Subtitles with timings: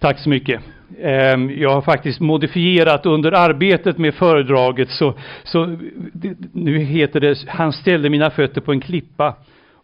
[0.00, 0.60] Tack så mycket.
[1.00, 5.76] Ehm, jag har faktiskt modifierat under arbetet med föredraget så, så
[6.52, 9.34] nu heter det Han ställde mina fötter på en klippa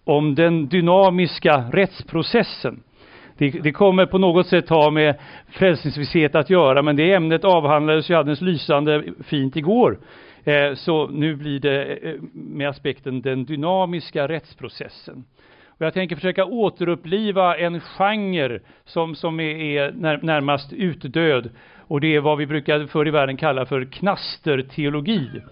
[0.04, 2.82] om den dynamiska rättsprocessen.
[3.38, 5.14] Det, det kommer på något sätt ha med
[5.48, 9.98] frälsningsvisshet att göra men det ämnet avhandlades ju alldeles lysande fint igår.
[10.44, 15.24] Ehm, så nu blir det eh, med aspekten den dynamiska rättsprocessen.
[15.82, 21.50] Och jag tänker försöka återuppliva en genre som, som är, är när, närmast utdöd.
[21.76, 25.42] Och det är vad vi brukade förr i världen kalla för knasterteologi.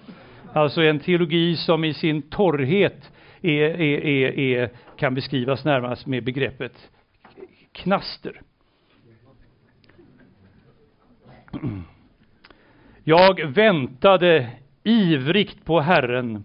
[0.52, 6.24] Alltså en teologi som i sin torrhet är, är, är, är, kan beskrivas närmast med
[6.24, 6.90] begreppet
[7.72, 8.40] knaster.
[13.04, 14.50] Jag väntade
[14.82, 16.44] ivrigt på Herren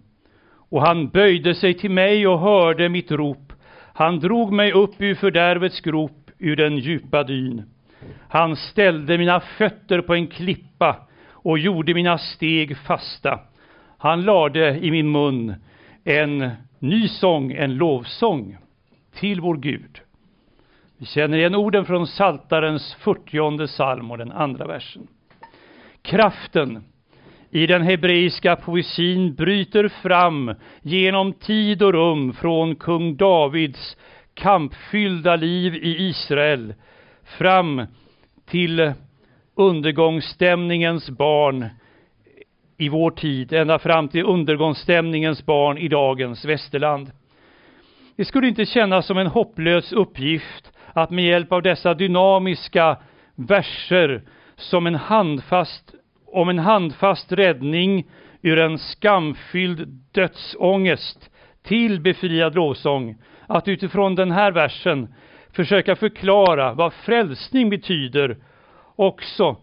[0.68, 3.45] och han böjde sig till mig och hörde mitt rop.
[3.96, 7.62] Han drog mig upp ur fördärvets grop, ur den djupa dyn.
[8.28, 10.96] Han ställde mina fötter på en klippa
[11.30, 13.40] och gjorde mina steg fasta.
[13.98, 15.54] Han lade i min mun
[16.04, 18.58] en ny sång, en lovsång
[19.14, 20.00] till vår Gud.
[20.98, 25.06] Vi känner igen orden från Saltarens 40 psalm och den andra versen.
[26.02, 26.84] Kraften
[27.56, 33.96] i den hebreiska poesin bryter fram genom tid och rum från kung Davids
[34.34, 36.74] kampfyllda liv i Israel
[37.24, 37.82] fram
[38.46, 38.92] till
[39.54, 41.68] undergångsstämningens barn
[42.78, 47.10] i vår tid, ända fram till undergångsstämningens barn i dagens västerland.
[48.16, 52.96] Det skulle inte kännas som en hopplös uppgift att med hjälp av dessa dynamiska
[53.34, 54.22] verser
[54.56, 55.94] som en handfast
[56.36, 58.06] om en handfast räddning
[58.42, 61.30] ur en skamfylld dödsångest
[61.62, 65.14] till befriad lovsång, att utifrån den här versen
[65.52, 68.36] försöka förklara vad frälsning betyder
[68.96, 69.56] också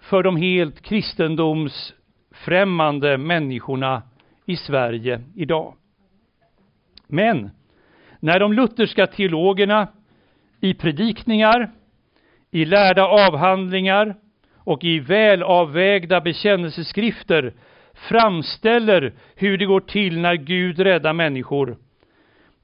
[0.00, 4.02] för de helt kristendomsfrämmande människorna
[4.46, 5.74] i Sverige idag.
[7.06, 7.50] Men
[8.20, 9.88] när de lutherska teologerna
[10.60, 11.70] i predikningar,
[12.50, 14.16] i lärda avhandlingar
[14.64, 17.52] och i välavvägda bekännelseskrifter
[17.94, 21.76] framställer hur det går till när Gud räddar människor,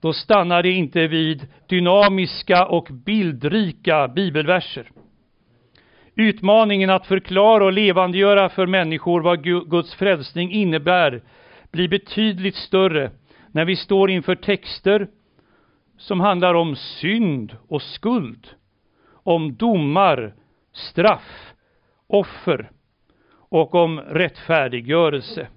[0.01, 4.91] då stannar det inte vid dynamiska och bildrika bibelverser.
[6.15, 11.23] Utmaningen att förklara och levandegöra för människor vad Guds frälsning innebär
[11.71, 13.11] blir betydligt större
[13.53, 15.09] när vi står inför texter
[15.99, 18.47] som handlar om synd och skuld,
[19.13, 20.35] om domar,
[20.73, 21.55] straff,
[22.11, 22.71] offer
[23.33, 25.49] och om rättfärdiggörelse.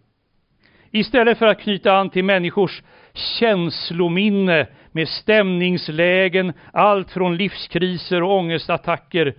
[0.92, 2.84] Istället för att knyta an till människors
[3.14, 9.34] känslominne med stämningslägen, allt från livskriser och ångestattacker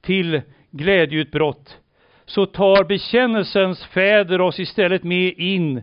[0.00, 1.78] till glädjeutbrott,
[2.24, 5.82] så tar bekännelsens fäder oss istället med in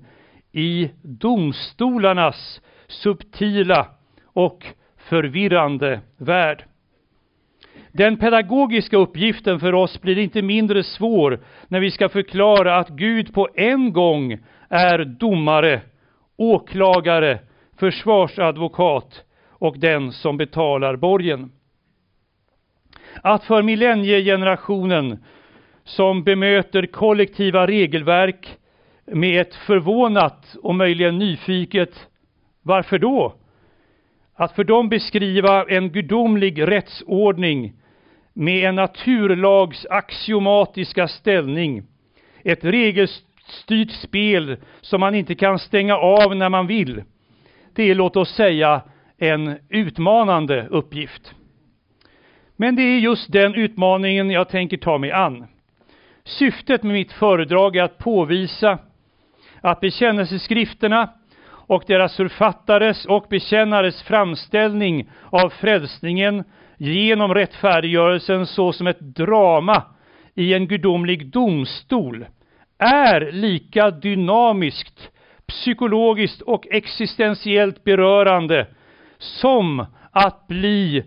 [0.52, 3.88] i domstolarnas subtila
[4.26, 4.66] och
[4.98, 6.64] förvirrande värld.
[7.98, 13.34] Den pedagogiska uppgiften för oss blir inte mindre svår när vi ska förklara att Gud
[13.34, 14.38] på en gång
[14.70, 15.82] är domare,
[16.36, 17.40] åklagare,
[17.80, 21.52] försvarsadvokat och den som betalar borgen.
[23.24, 25.24] Att för millenniegenerationen
[25.84, 28.58] som bemöter kollektiva regelverk
[29.06, 32.08] med ett förvånat och möjligen nyfiket
[32.62, 33.34] varför då?
[34.36, 37.74] Att för dem beskriva en gudomlig rättsordning
[38.38, 41.84] med en naturlags axiomatiska ställning.
[42.44, 47.04] Ett regelstyrt spel som man inte kan stänga av när man vill.
[47.76, 48.82] Det är, låt oss säga,
[49.18, 51.34] en utmanande uppgift.
[52.56, 55.46] Men det är just den utmaningen jag tänker ta mig an.
[56.24, 58.80] Syftet med mitt föredrag är att påvisa
[59.62, 61.10] att bekännelseskrifterna
[61.50, 66.44] och deras författares och bekännares framställning av frälsningen
[66.78, 69.84] genom rättfärdiggörelsen såsom ett drama
[70.36, 72.26] i en gudomlig domstol
[72.78, 75.12] är lika dynamiskt,
[75.48, 78.68] psykologiskt och existentiellt berörande
[79.18, 81.04] som att bli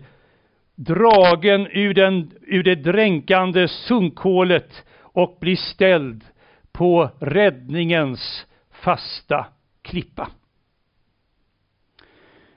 [0.75, 6.23] dragen ur, den, ur det dränkande sunkhålet och bli ställd
[6.71, 9.45] på räddningens fasta
[9.81, 10.27] klippa.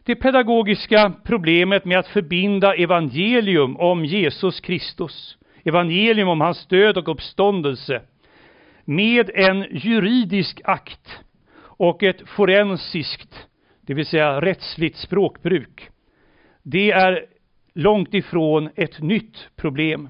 [0.06, 7.08] Det pedagogiska problemet med att förbinda evangelium om Jesus Kristus, evangelium om hans död och
[7.08, 8.02] uppståndelse,
[8.84, 11.18] med en juridisk akt
[11.56, 13.48] och ett forensiskt,
[13.80, 15.88] det vill säga rättsligt språkbruk,
[16.62, 17.26] det är
[17.74, 20.08] långt ifrån ett nytt problem.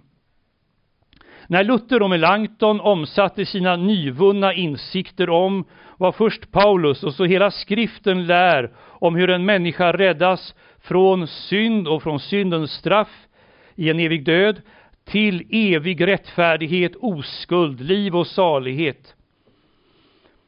[1.46, 5.64] När Luther och Melanchthon omsatte sina nyvunna insikter om
[5.98, 11.88] vad först Paulus och så hela skriften lär om hur en människa räddas från synd
[11.88, 13.26] och från syndens straff
[13.74, 14.62] i en evig död
[15.04, 19.14] till evig rättfärdighet, oskuld, liv och salighet.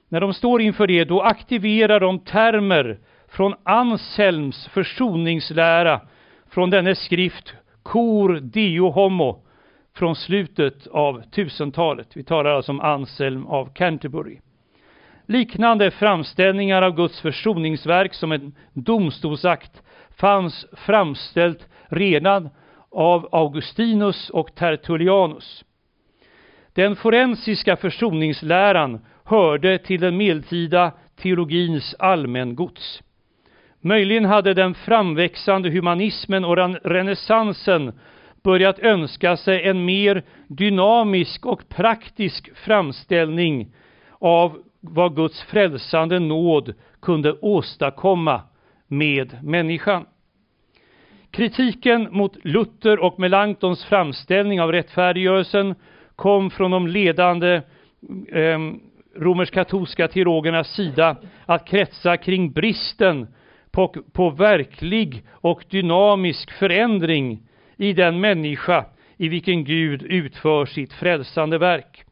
[0.09, 2.99] När de står inför det, då aktiverar de termer
[3.29, 6.01] från Anselms försoningslära
[6.51, 9.43] från denne skrift Cor Deo Homo
[9.95, 12.09] från slutet av 1000-talet.
[12.15, 14.39] Vi talar alltså om Anselm av Canterbury.
[15.27, 19.83] Liknande framställningar av Guds försoningsverk som en domstolsakt
[20.17, 22.49] fanns framställt redan
[22.91, 25.65] av Augustinus och Tertullianus.
[26.73, 30.93] Den forensiska försoningsläran hörde till den medeltida
[31.23, 33.03] teologins allmängods.
[33.81, 37.99] Möjligen hade den framväxande humanismen och renässansen
[38.43, 43.75] börjat önska sig en mer dynamisk och praktisk framställning
[44.19, 48.43] av vad Guds frälsande nåd kunde åstadkomma
[48.87, 50.07] med människan.
[51.31, 55.75] Kritiken mot Luther och Melanchtons framställning av rättfärdiggörelsen
[56.17, 57.55] kom från de ledande
[58.33, 58.59] eh,
[59.17, 61.17] romersk-katolska teologernas sida
[61.47, 63.27] att kretsa kring bristen
[63.71, 67.43] på, på verklig och dynamisk förändring
[67.77, 68.85] i den människa
[69.17, 72.05] i vilken Gud utför sitt frälsande verk.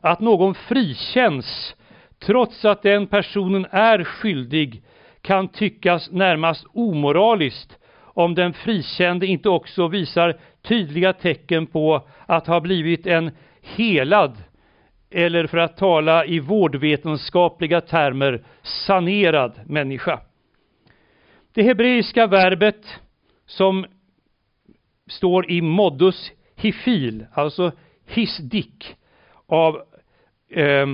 [0.00, 1.76] Att någon frikänns
[2.18, 4.82] trots att den personen är skyldig
[5.20, 12.60] kan tyckas närmast omoraliskt om den frikände inte också visar tydliga tecken på att ha
[12.60, 13.30] blivit en
[13.62, 14.36] helad
[15.10, 20.20] eller för att tala i vårdvetenskapliga termer sanerad människa.
[21.52, 23.00] Det hebreiska verbet
[23.46, 23.86] som
[25.06, 27.72] står i modus hifil, alltså
[28.06, 28.96] hisdik,
[29.46, 29.82] av,
[30.50, 30.86] eh,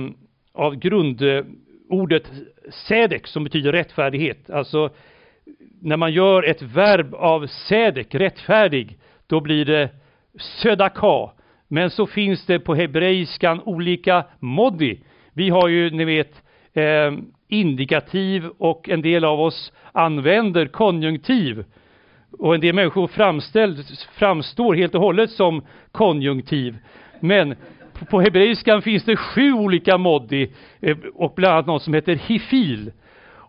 [0.53, 2.31] av grundordet
[2.69, 4.49] sedek som betyder rättfärdighet.
[4.49, 4.89] Alltså
[5.81, 9.89] när man gör ett verb av sedek, rättfärdig, då blir det
[10.39, 11.29] södaka.
[11.67, 14.99] Men så finns det på hebreiskan olika modi.
[15.33, 16.43] Vi har ju, ni vet,
[16.73, 17.11] eh,
[17.47, 21.65] indikativ och en del av oss använder konjunktiv.
[22.31, 23.07] Och en del människor
[24.17, 26.77] framstår helt och hållet som konjunktiv.
[27.19, 27.55] Men
[28.09, 32.91] på hebreiskan finns det sju olika modi eh, och bland annat något som heter hifil.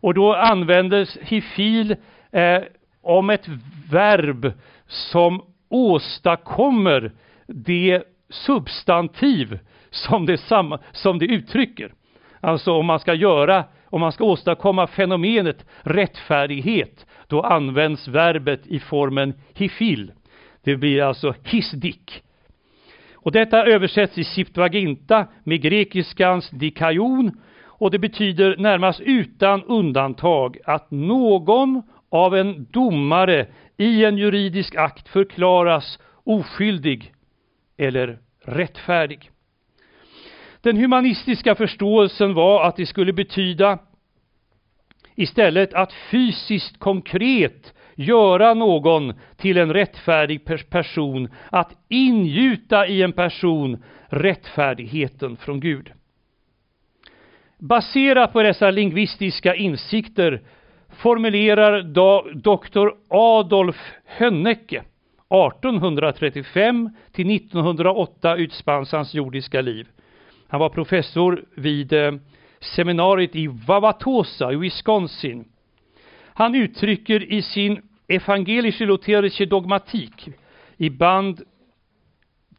[0.00, 1.96] Och då användes hifil
[2.32, 2.62] eh,
[3.02, 3.48] om ett
[3.90, 4.52] verb
[4.86, 7.12] som åstadkommer
[7.46, 9.58] det substantiv
[9.90, 11.92] som det, samma, som det uttrycker.
[12.40, 18.78] Alltså om man ska göra, om man ska åstadkomma fenomenet rättfärdighet, då används verbet i
[18.80, 20.12] formen hifil.
[20.64, 22.22] Det blir alltså hisdik.
[23.20, 30.90] Och detta översätts i Septuaginta med grekiskans dikaion och det betyder närmast utan undantag att
[30.90, 37.12] någon av en domare i en juridisk akt förklaras oskyldig
[37.76, 39.30] eller rättfärdig.
[40.60, 43.78] Den humanistiska förståelsen var att det skulle betyda
[45.14, 53.82] istället att fysiskt konkret göra någon till en rättfärdig person, att ingjuta i en person
[54.06, 55.92] rättfärdigheten från Gud.
[57.58, 60.42] Baserat på dessa lingvistiska insikter
[60.88, 61.82] formulerar
[62.34, 64.82] doktor Adolf Hönnecke
[65.30, 69.88] 1835 till 1908 utspanns hans jordiska liv.
[70.48, 72.12] Han var professor vid eh,
[72.60, 75.44] seminariet i Wauwatosa i Wisconsin.
[76.38, 80.28] Han uttrycker i sin Evangelische Lutherische dogmatik
[80.76, 81.42] i band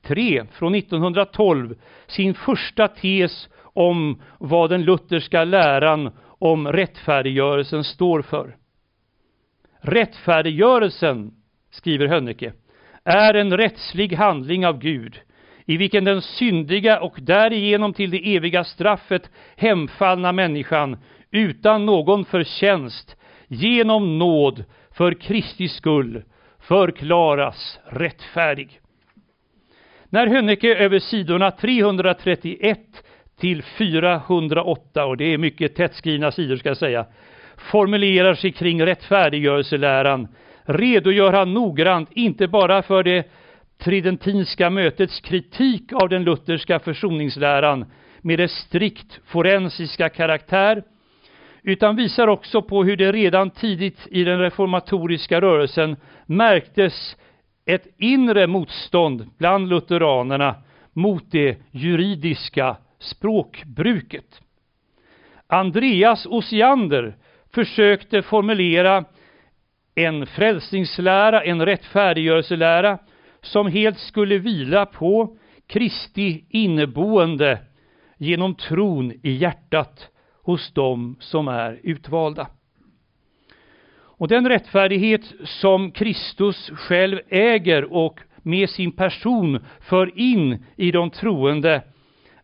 [0.01, 1.75] 3 från 1912
[2.07, 8.55] sin första tes om vad den lutherska läran om rättfärdiggörelsen står för.
[9.81, 11.31] Rättfärdiggörelsen,
[11.71, 12.53] skriver Hönnecke,
[13.03, 15.19] är en rättslig handling av Gud
[15.65, 20.97] i vilken den syndiga och därigenom till det eviga straffet hemfallna människan
[21.31, 23.15] utan någon förtjänst
[23.47, 24.63] genom nåd
[24.99, 26.23] för Kristi skull
[26.59, 28.79] förklaras rättfärdig.
[30.09, 32.79] När Hönnecke över sidorna 331
[33.39, 37.05] till 408, och det är mycket tättskrivna sidor ska jag säga,
[37.71, 40.27] formulerar sig kring rättfärdiggörelseläran
[40.63, 43.31] redogör han noggrant inte bara för det
[43.77, 47.85] tridentinska mötets kritik av den lutherska försoningsläran
[48.21, 50.83] med dess strikt forensiska karaktär
[51.69, 55.95] utan visar också på hur det redan tidigt i den reformatoriska rörelsen
[56.25, 57.17] märktes
[57.65, 60.55] ett inre motstånd bland lutheranerna
[60.93, 64.41] mot det juridiska språkbruket.
[65.47, 67.15] Andreas Osiander
[67.53, 69.05] försökte formulera
[69.95, 72.97] en frälsningslära, en rättfärdiggörelselära
[73.41, 77.57] som helt skulle vila på Kristi inneboende
[78.17, 80.09] genom tron i hjärtat
[80.43, 82.48] hos dem som är utvalda.
[84.19, 91.10] Och den rättfärdighet som Kristus själv äger och med sin person för in i de
[91.10, 91.84] troende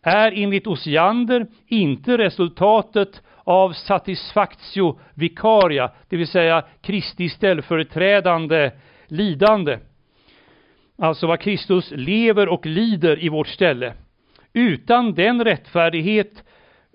[0.02, 8.72] är enligt Osiander inte resultatet av satisfactio vicaria, det vill säga Kristi ställföreträdande
[9.08, 9.80] lidande.
[10.98, 13.94] Alltså vad Kristus lever och lider i vårt ställe.
[14.54, 16.44] Utan den rättfärdighet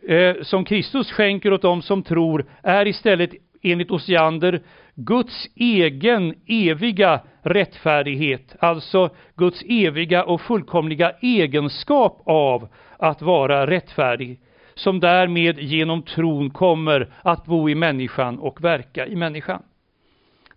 [0.08, 3.30] eh, som Kristus skänker åt dem som tror är istället
[3.62, 4.62] enligt Osiander
[4.94, 14.40] Guds egen eviga rättfärdighet, alltså Guds eviga och fullkomliga egenskap av att vara rättfärdig,
[14.74, 19.62] som därmed genom tron kommer att bo i människan och verka i människan.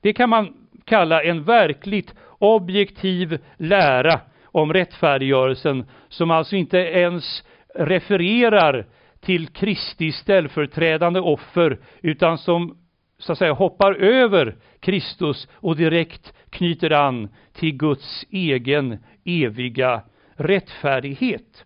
[0.01, 0.53] Det kan man
[0.85, 7.43] kalla en verkligt objektiv lära om rättfärdiggörelsen, som alltså inte ens
[7.75, 8.85] refererar
[9.25, 12.77] till Kristi ställföreträdande offer, utan som
[13.17, 20.01] så att säga hoppar över Kristus och direkt knyter an till Guds egen eviga
[20.35, 21.65] rättfärdighet.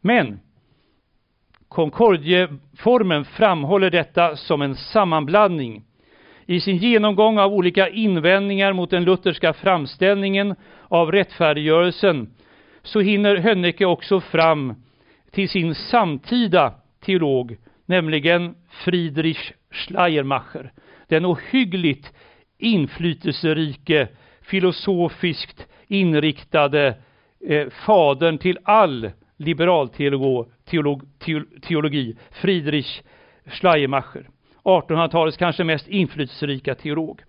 [0.00, 0.40] Men
[1.68, 5.84] Concordieformen framhåller detta som en sammanblandning.
[6.46, 10.54] I sin genomgång av olika invändningar mot den lutherska framställningen
[10.88, 12.34] av rättfärdiggörelsen
[12.82, 14.81] så hinner Hönnecke också fram
[15.32, 20.72] till sin samtida teolog, nämligen Friedrich Schleiermacher,
[21.08, 22.12] den ohyggligt
[22.58, 24.08] inflytelserike,
[24.42, 26.94] filosofiskt inriktade
[27.48, 31.02] eh, fadern till all liberalteologi, teolog,
[31.62, 33.02] teologi, Friedrich
[33.46, 34.28] Schleiermacher,
[34.64, 37.22] 1800-talets kanske mest inflytelserika teolog.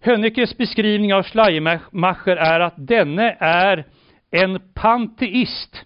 [0.00, 3.84] Hönnekes beskrivning av Schleiermacher är att denne är
[4.30, 5.84] en panteist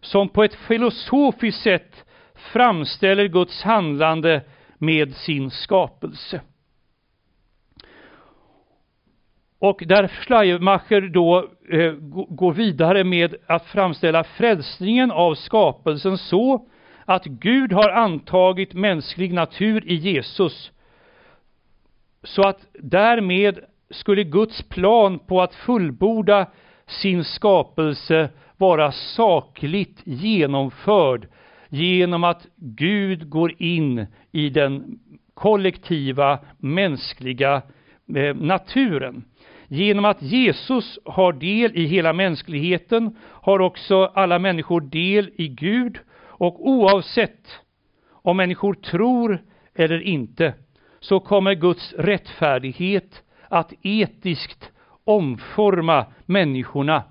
[0.00, 2.04] som på ett filosofiskt sätt
[2.34, 4.42] framställer Guds handlande
[4.78, 6.40] med sin skapelse.
[9.58, 11.38] Och där Schleiermacher då
[11.70, 11.92] eh,
[12.28, 16.66] går vidare med att framställa frälsningen av skapelsen så
[17.04, 20.72] att Gud har antagit mänsklig natur i Jesus.
[22.22, 26.46] Så att därmed skulle Guds plan på att fullborda
[26.86, 31.28] sin skapelse vara sakligt genomförd
[31.68, 34.98] genom att Gud går in i den
[35.34, 37.62] kollektiva mänskliga
[38.16, 39.24] eh, naturen.
[39.68, 45.98] Genom att Jesus har del i hela mänskligheten har också alla människor del i Gud
[46.22, 47.60] och oavsett
[48.10, 49.42] om människor tror
[49.74, 50.54] eller inte
[51.00, 54.70] så kommer Guds rättfärdighet att etiskt
[55.04, 57.02] omforma människorna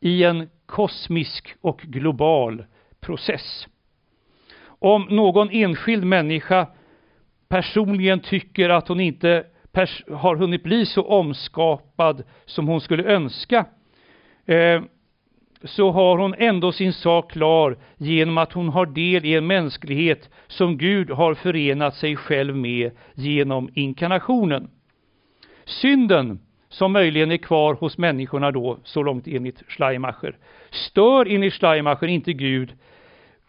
[0.00, 2.64] i en kosmisk och global
[3.00, 3.66] process.
[4.66, 6.66] Om någon enskild människa
[7.48, 9.46] personligen tycker att hon inte
[10.10, 13.66] har hunnit bli så omskapad som hon skulle önska,
[14.46, 14.82] eh,
[15.64, 20.30] så har hon ändå sin sak klar genom att hon har del i en mänsklighet
[20.46, 24.70] som Gud har förenat sig själv med genom inkarnationen.
[25.64, 26.38] Synden,
[26.74, 30.36] som möjligen är kvar hos människorna då, så långt enligt Schleimacher.
[30.70, 32.72] stör enligt Schleimacher inte Gud,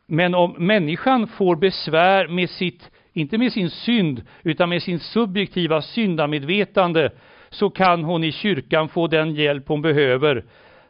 [0.05, 5.81] men om människan får besvär med sitt, inte med sin synd, utan med sin subjektiva
[5.81, 7.11] syndamedvetande,
[7.49, 10.43] så kan hon i kyrkan få den hjälp hon behöver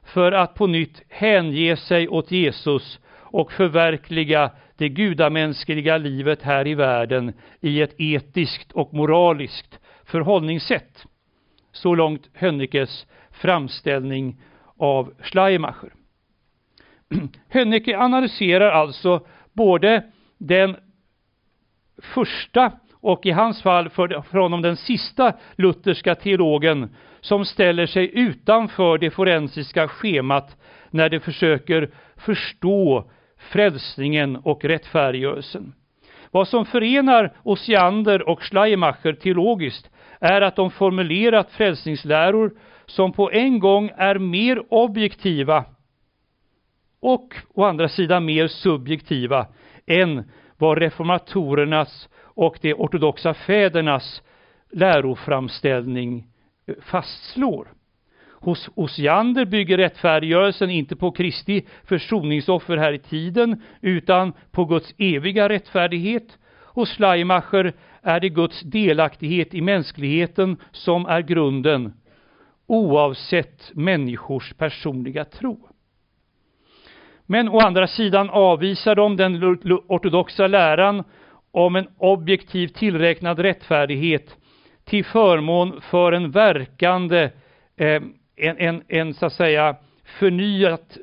[0.04, 6.76] för att på nytt hänge sig åt Jesus och förverkliga det gudamänskliga livet här i
[6.76, 11.06] världen i ett etiskt och moraliskt förhållningssätt.
[11.76, 14.42] Så långt Hönnekes framställning
[14.78, 15.94] av Schleiermacher.
[17.50, 20.04] Hönnecke analyserar alltså både
[20.38, 20.76] den
[22.02, 28.20] första och i hans fall för, för honom den sista lutherska teologen som ställer sig
[28.20, 30.58] utanför det forensiska schemat
[30.90, 35.74] när de försöker förstå frälsningen och rättfärdiggörelsen.
[36.32, 42.52] Vad som förenar Osiander och Schleiermacher teologiskt är att de formulerat frälsningsläror
[42.86, 45.66] som på en gång är mer objektiva
[47.00, 49.48] och å andra sidan mer subjektiva
[49.86, 50.24] än
[50.58, 54.22] vad reformatorernas och de ortodoxa fädernas
[54.72, 56.28] läroframställning
[56.68, 57.68] eh, fastslår.
[58.32, 65.50] Hos Osiander bygger rättfärdiggörelsen inte på Kristi försoningsoffer här i tiden, utan på Guds eviga
[65.50, 66.38] rättfärdighet.
[66.64, 67.74] Hos Schleimacher
[68.06, 71.94] är det Guds delaktighet i mänskligheten som är grunden,
[72.68, 75.70] oavsett människors personliga tro.
[77.26, 79.44] Men å andra sidan avvisar de den
[79.88, 81.04] ortodoxa läran
[81.52, 84.36] om en objektiv tillräknad rättfärdighet
[84.84, 87.30] till förmån för en verkande,
[87.78, 88.02] eh,
[88.36, 90.98] en, en, en så att säga förnyat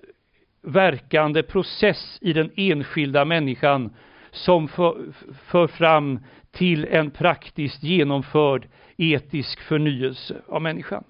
[0.63, 3.95] verkande process i den enskilda människan
[4.31, 5.13] som för,
[5.47, 6.21] för fram
[6.53, 11.05] till en praktiskt genomförd etisk förnyelse av människan.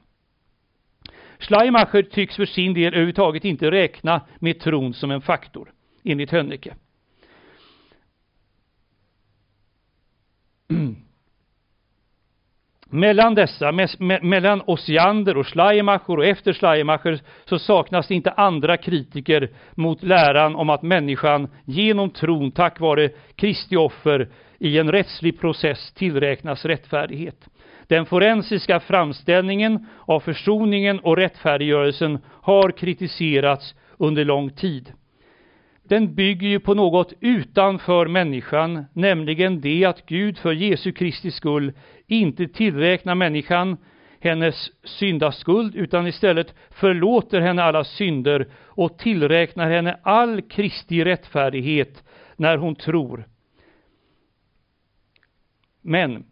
[1.39, 5.73] Schleimacher tycks för sin del överhuvudtaget inte räkna med tron som en faktor,
[6.05, 6.75] enligt Hönnecke.
[12.93, 18.31] mellan dessa, me, me, mellan Osiander och Schleimacher och efter Schleimacher så saknas det inte
[18.31, 24.29] andra kritiker mot läran om att människan genom tron tack vare Kristi offer
[24.63, 27.49] i en rättslig process tillräknas rättfärdighet.
[27.87, 34.93] Den forensiska framställningen av försoningen och rättfärdiggörelsen har kritiserats under lång tid.
[35.85, 41.73] Den bygger ju på något utanför människan, nämligen det att Gud för Jesu Kristi skull
[42.07, 43.77] inte tillräknar människan
[44.21, 52.03] hennes syndaskuld utan istället förlåter henne alla synder och tillräknar henne all Kristi rättfärdighet
[52.37, 53.25] när hon tror.
[55.83, 56.25] Men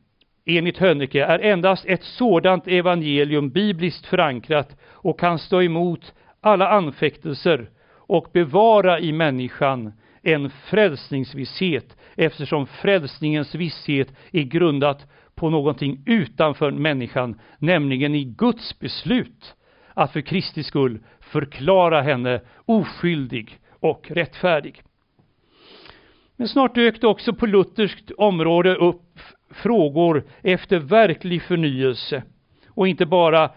[0.45, 7.71] enligt Hönnecke är endast ett sådant evangelium bibliskt förankrat och kan stå emot alla anfäktelser
[7.97, 9.93] och bevara i människan
[10.23, 19.55] en frälsningsvisshet eftersom frälsningens visshet är grundat på någonting utanför människan, nämligen i Guds beslut
[19.95, 24.83] att för Kristi skull förklara henne oskyldig och rättfärdig.
[26.37, 29.19] Men snart dök det också på lutherskt område upp
[29.51, 32.23] frågor efter verklig förnyelse
[32.69, 33.51] och inte bara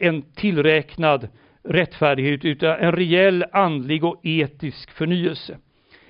[0.00, 1.28] en tillräknad
[1.64, 5.58] rättfärdighet utan en reell andlig och etisk förnyelse.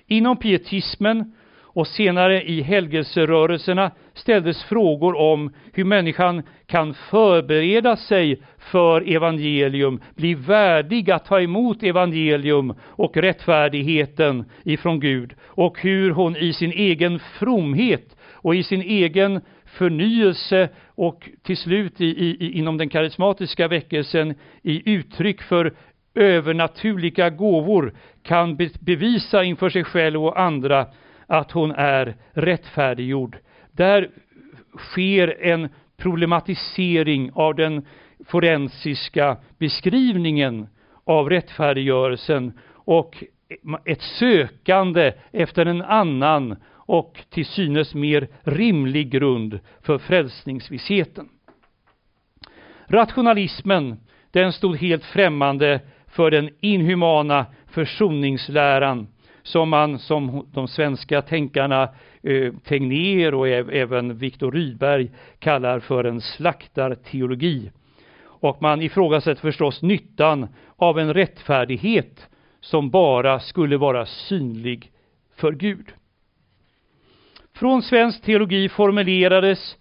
[0.07, 1.35] Inom pietismen
[1.77, 10.35] och senare i helgelserörelserna ställdes frågor om hur människan kan förbereda sig för evangelium, bli
[10.35, 17.19] värdig att ta emot evangelium och rättfärdigheten ifrån Gud och hur hon i sin egen
[17.19, 18.16] fromhet
[18.47, 24.93] och i sin egen förnyelse och till slut i, i, inom den karismatiska väckelsen i
[24.95, 25.75] uttryck för
[26.15, 30.87] övernaturliga gåvor kan bevisa inför sig själv och andra
[31.27, 33.37] att hon är rättfärdiggjord.
[33.73, 34.11] Där
[34.79, 37.87] sker en problematisering av den
[38.27, 40.67] forensiska beskrivningen
[41.05, 43.25] av rättfärdiggörelsen och
[43.85, 46.57] ett sökande efter en annan
[46.87, 51.29] och till synes mer rimlig grund för frälsningsvissheten.
[52.89, 59.09] Rationalismen, den stod helt främmande för den inhumana försoningsläran
[59.43, 61.89] som man, som de svenska tänkarna
[62.23, 67.71] eh, Tegnér och även Viktor Rydberg kallar för en slaktarteologi.
[68.23, 72.29] Och man ifrågasätter förstås nyttan av en rättfärdighet
[72.61, 74.93] som bara skulle vara synlig
[75.37, 75.87] för Gud.
[77.59, 79.77] Från svensk teologi formulerades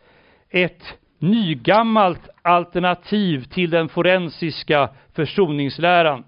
[0.50, 0.84] ett
[1.20, 6.24] nygammalt alternativ till den forensiska försoningsläran.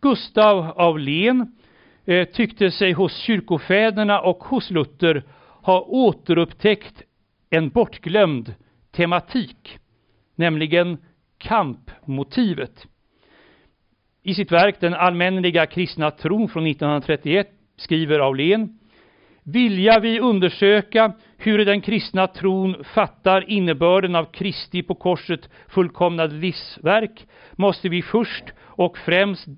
[0.00, 1.56] Gustav av Len
[2.04, 5.22] eh, tyckte sig hos kyrkofäderna och hos Luther
[5.62, 7.02] ha återupptäckt
[7.50, 8.54] en bortglömd
[8.90, 9.78] tematik,
[10.34, 10.98] nämligen
[11.38, 12.86] kampmotivet.
[14.22, 18.78] I sitt verk Den allmänliga kristna tron från 1931 skriver Aulén
[19.46, 27.26] Vilja vi undersöka hur den kristna tron fattar innebörden av Kristi på korset fullkomnade livsverk
[27.52, 29.48] måste vi först och främst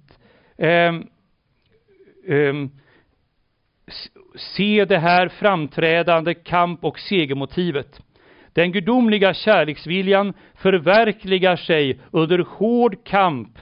[0.58, 0.94] eh,
[2.28, 2.54] eh,
[4.36, 8.00] se det här framträdande kamp och segermotivet.
[8.52, 13.58] Den gudomliga kärleksviljan förverkligar sig under hård kamp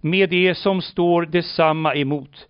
[0.00, 2.48] med det som står detsamma emot.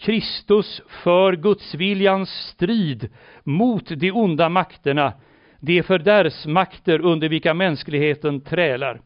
[0.00, 3.08] Kristus för Gudsviljans strid
[3.44, 5.12] mot de onda makterna,
[5.60, 9.00] de fördärvsmakter under vilka mänskligheten trälar.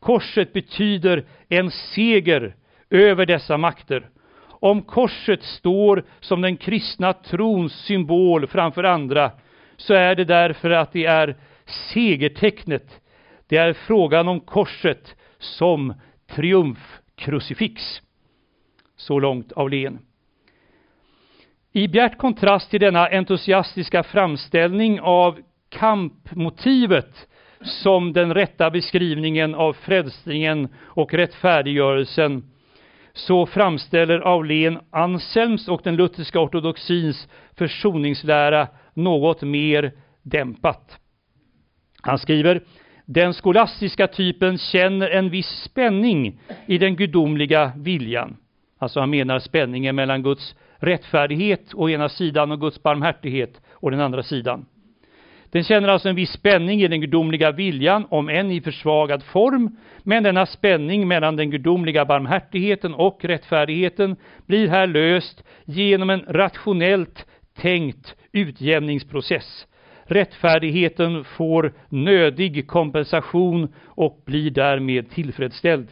[0.00, 2.54] Korset betyder en seger
[2.90, 4.08] över dessa makter.
[4.46, 9.30] Om korset står som den kristna trons symbol framför andra,
[9.76, 11.36] så är det därför att det är
[11.92, 13.00] segertecknet,
[13.46, 15.94] Det är frågan om korset som
[16.26, 17.82] triumfkrucifix.
[18.96, 19.98] Så långt Aulén.
[21.76, 27.28] I bjärt kontrast till denna entusiastiska framställning av kampmotivet
[27.62, 32.44] som den rätta beskrivningen av frälsningen och rättfärdiggörelsen
[33.12, 40.98] så framställer Aulén Anselms och den lutherska ortodoxins försoningslära något mer dämpat.
[42.02, 42.62] Han skriver
[43.04, 48.36] den skolastiska typen känner en viss spänning i den gudomliga viljan.
[48.78, 54.00] Alltså han menar spänningen mellan Guds rättfärdighet å ena sidan och Guds barmhärtighet å den
[54.00, 54.66] andra sidan.
[55.54, 59.76] Den känner alltså en viss spänning i den gudomliga viljan, om än i försvagad form,
[60.02, 64.16] men denna spänning mellan den gudomliga barmhärtigheten och rättfärdigheten
[64.46, 69.66] blir här löst genom en rationellt tänkt utjämningsprocess.
[70.04, 75.88] Rättfärdigheten får nödig kompensation och blir därmed tillfredsställd.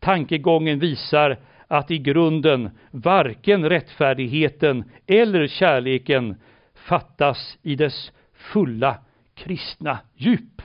[0.00, 1.38] Tankegången visar
[1.72, 6.36] att i grunden varken rättfärdigheten eller kärleken
[6.74, 8.98] fattas i dess fulla
[9.34, 10.62] kristna djup,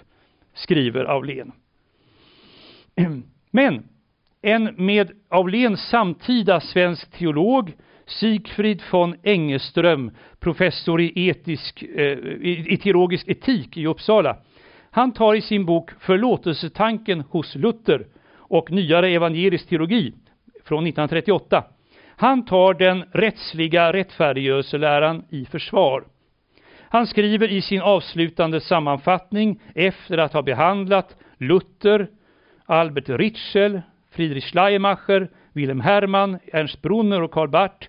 [0.53, 1.51] skriver Aulén.
[3.51, 3.83] Men
[4.41, 7.73] en med Aulén samtida svensk teolog,
[8.05, 14.37] Sigfrid von Engeström, professor i, etisk, eh, i teologisk etik i Uppsala,
[14.91, 20.13] han tar i sin bok Förlåtelsetanken hos Luther och nyare evangelisk teologi
[20.67, 21.63] från 1938.
[22.19, 26.03] Han tar den rättsliga rättfärdiggörelseläran i försvar.
[26.89, 32.07] Han skriver i sin avslutande sammanfattning efter att ha behandlat Luther,
[32.65, 37.87] Albert Ritschel, Friedrich Schleiermacher, Wilhelm Hermann, Ernst Brunner och Karl Barth.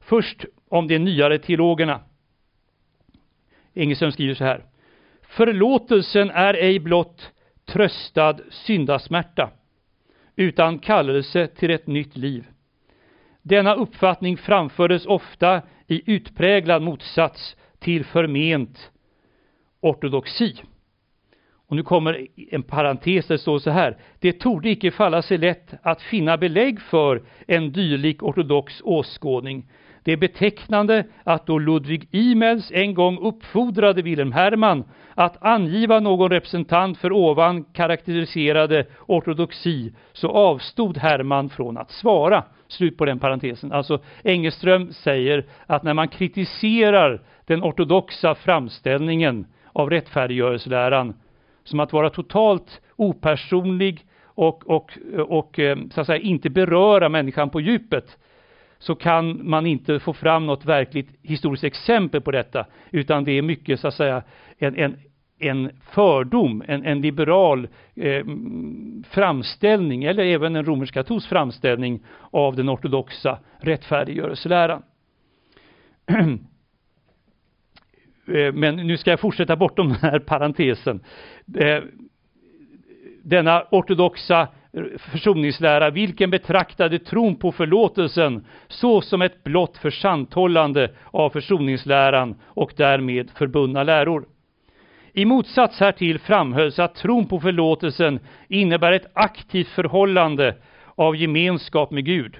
[0.00, 2.00] Först om de nyare teologerna.
[3.74, 4.64] Engelström skriver så här.
[5.22, 7.30] Förlåtelsen är ej blott
[7.64, 9.50] tröstad syndasmärta,
[10.40, 12.46] utan kallelse till ett nytt liv.
[13.42, 18.90] Denna uppfattning framfördes ofta i utpräglad motsats till förment
[19.80, 20.62] ortodoxi.
[21.66, 23.96] Och nu kommer en parentes där det står så här.
[24.18, 29.66] Det torde icke falla sig lätt att finna belägg för en dylik ortodox åskådning.
[30.02, 34.84] Det är betecknande att då Ludwig Imels en gång uppfordrade Wilhelm Hermann
[35.14, 42.44] att angiva någon representant för ovan karaktäriserade ortodoxi så avstod Hermann från att svara.
[42.68, 43.72] Slut på den parentesen.
[43.72, 51.14] Alltså Engelström säger att när man kritiserar den ortodoxa framställningen av rättfärdiggörelseläran
[51.64, 57.50] som att vara totalt opersonlig och, och, och eh, så att säga, inte beröra människan
[57.50, 58.18] på djupet
[58.80, 63.42] så kan man inte få fram något verkligt historiskt exempel på detta utan det är
[63.42, 64.22] mycket så att säga
[64.58, 64.96] en, en,
[65.38, 68.24] en fördom, en, en liberal eh,
[69.10, 74.82] framställning eller även en romersk-katolsk framställning av den ortodoxa rättfärdiggörelseläran.
[78.26, 81.00] Eh, men nu ska jag fortsätta bortom den här parentesen.
[81.58, 81.82] Eh,
[83.22, 84.48] denna ortodoxa
[84.98, 93.30] försoningslära, vilken betraktade tron på förlåtelsen så som ett blott försanthållande av försoningsläran och därmed
[93.30, 94.24] förbundna läror.
[95.12, 100.56] I motsats härtill framhölls att tron på förlåtelsen innebär ett aktivt förhållande
[100.94, 102.36] av gemenskap med Gud.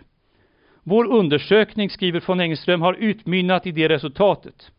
[0.82, 4.72] Vår undersökning, skriver von Engström, har utmynnat i det resultatet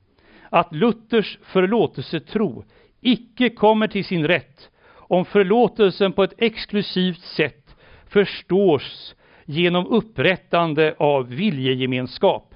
[0.49, 2.63] att Luthers förlåtelsetro
[3.01, 4.69] icke kommer till sin rätt
[5.11, 7.75] om förlåtelsen på ett exklusivt sätt
[8.09, 12.53] förstås genom upprättande av viljegemenskap.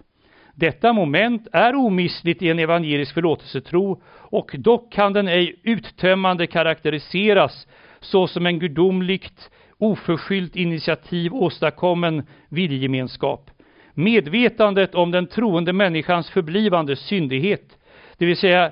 [0.53, 7.67] Detta moment är omistligt i en evangelisk förlåtelsetro och dock kan den ej uttömmande karaktäriseras
[7.99, 13.51] såsom en gudomligt oförskyllt initiativ åstadkommen viljegemenskap.
[13.93, 17.77] Medvetandet om den troende människans förblivande syndighet,
[18.17, 18.71] det vill säga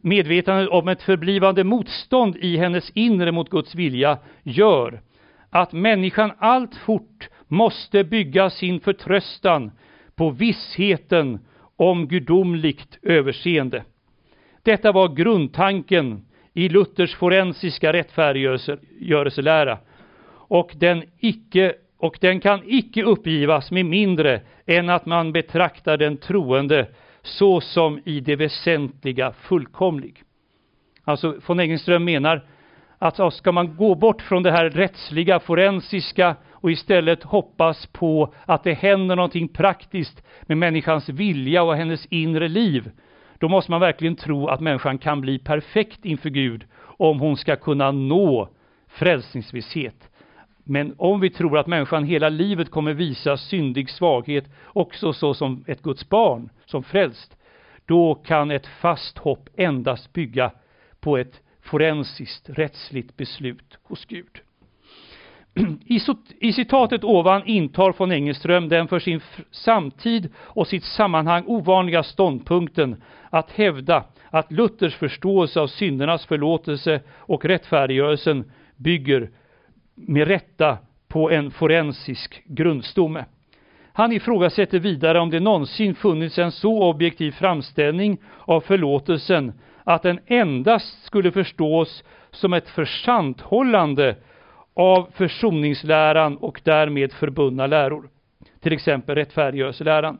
[0.00, 5.00] medvetandet om ett förblivande motstånd i hennes inre mot Guds vilja gör
[5.50, 9.70] att människan alltfort måste bygga sin förtröstan
[10.14, 11.38] på vissheten
[11.76, 13.84] om gudomligt överseende.
[14.62, 19.78] Detta var grundtanken i Luthers forensiska rättfärdiggörelselära
[20.48, 26.16] och den, icke, och den kan icke uppgivas med mindre än att man betraktar den
[26.16, 26.86] troende
[27.28, 30.22] så som i det väsentliga fullkomlig.
[31.04, 32.46] Alltså von Engenström menar
[32.98, 38.64] att ska man gå bort från det här rättsliga, forensiska och istället hoppas på att
[38.64, 42.90] det händer någonting praktiskt med människans vilja och hennes inre liv,
[43.38, 47.56] då måste man verkligen tro att människan kan bli perfekt inför Gud om hon ska
[47.56, 48.48] kunna nå
[48.88, 50.07] frälsningsvisshet.
[50.70, 55.64] Men om vi tror att människan hela livet kommer visa syndig svaghet också så som
[55.66, 57.36] ett Guds barn, som frälst,
[57.86, 60.50] då kan ett fast hopp endast bygga
[61.00, 64.40] på ett forensiskt rättsligt beslut hos Gud.
[66.40, 73.02] I, citatet ovan intar von Engelström den för sin samtid och sitt sammanhang ovanliga ståndpunkten
[73.30, 79.30] att hävda att Luthers förståelse av syndernas förlåtelse och rättfärdiggörelsen bygger
[80.06, 83.24] med rätta på en forensisk grundstomme.
[83.92, 89.52] Han ifrågasätter vidare om det någonsin funnits en så objektiv framställning av förlåtelsen
[89.84, 94.16] att den endast skulle förstås som ett försanthållande
[94.74, 98.08] av försoningsläran och därmed förbundna läror,
[98.60, 100.18] till exempel rättfärdiggörelseläran.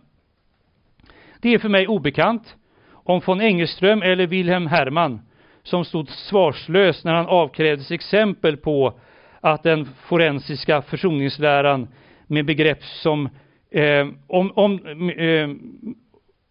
[1.40, 2.56] Det är för mig obekant
[2.90, 5.20] om von Engelström eller Wilhelm Hermann
[5.62, 9.00] som stod svarslös när han avkrävdes exempel på
[9.40, 11.88] att den forensiska försoningsläran
[12.26, 13.28] med begrepp som
[13.70, 15.48] eh, om, om, eh,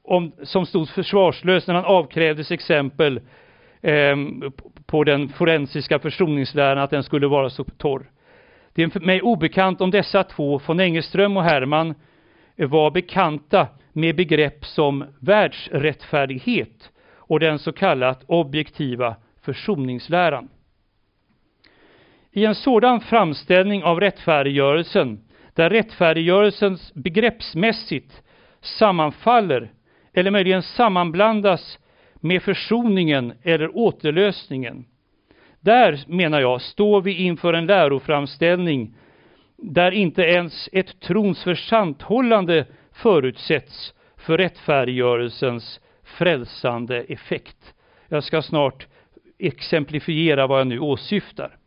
[0.04, 3.22] om, som stod försvarslös när han avkrävdes exempel
[3.82, 4.16] eh,
[4.86, 8.12] på den forensiska försoningsläran att den skulle vara så torr.
[8.74, 11.96] Det är för mig obekant om dessa två, von Engelström och Hermann,
[12.56, 20.50] var bekanta med begrepp som världsrättfärdighet och den så kallat objektiva försoningsläran.
[22.38, 25.20] I en sådan framställning av rättfärdiggörelsen,
[25.54, 28.24] där rättfärdiggörelsen begreppsmässigt
[28.62, 29.72] sammanfaller
[30.14, 31.80] eller möjligen sammanblandas
[32.16, 34.86] med försoningen eller återlösningen.
[35.60, 38.96] Där, menar jag, står vi inför en läroframställning
[39.58, 47.74] där inte ens ett trons försanthållande förutsätts för rättfärdiggörelsens frälsande effekt.
[48.08, 48.88] Jag ska snart
[49.40, 51.58] exemplifiera vad jag nu åsyftar.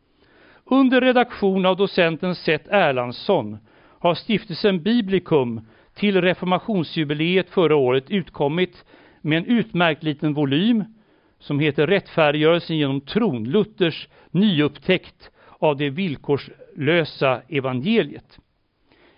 [0.73, 3.59] Under redaktion av docenten Seth Erlandsson
[3.99, 5.61] har stiftelsen Biblicum
[5.95, 8.85] till reformationsjubileet förra året utkommit
[9.21, 10.85] med en utmärkt liten volym
[11.39, 18.39] som heter Rättfärdiggörelsen genom tron, Luthers nyupptäckt av det villkorslösa evangeliet.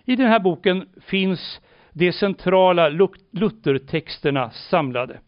[0.05, 1.61] I den här boken finns
[1.91, 2.89] de centrala
[3.31, 5.19] Luthertexterna samlade.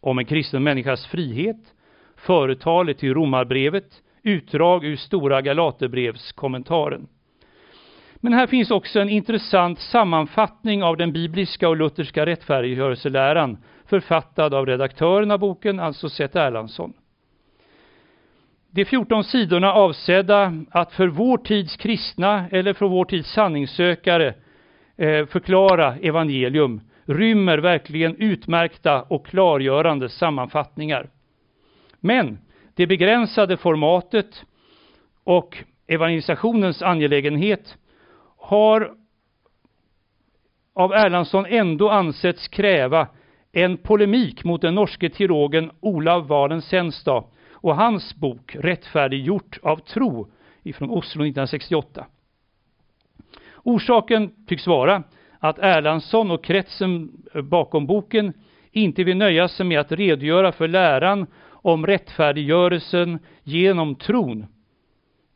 [0.00, 1.74] Om en kristen människas frihet,
[2.16, 7.08] företalet till romarbrevet, utdrag ur Stora Galaterbrevskommentaren.
[8.16, 14.66] Men här finns också en intressant sammanfattning av den bibliska och lutherska rättfärdiggörelseläran författad av
[14.66, 16.92] redaktören av boken, alltså Seth Erlandsson.
[18.70, 24.34] De 14 sidorna avsedda att för vår tids kristna eller för vår tids sanningssökare
[24.96, 31.10] eh, förklara evangelium rymmer verkligen utmärkta och klargörande sammanfattningar.
[32.00, 32.38] Men
[32.74, 34.44] det begränsade formatet
[35.24, 37.76] och evangelisationens angelägenhet
[38.36, 38.94] har
[40.74, 43.08] av Erlandsson ändå ansetts kräva
[43.52, 50.28] en polemik mot den norske teologen Olav Valen Senstad och hans bok Rättfärdiggjort av tro
[50.62, 52.06] ifrån Oslo 1968.
[53.62, 55.02] Orsaken tycks vara
[55.38, 58.32] att Erlandsson och kretsen bakom boken
[58.72, 61.26] inte vill nöja sig med att redogöra för läran
[61.62, 64.46] om rättfärdiggörelsen genom tron,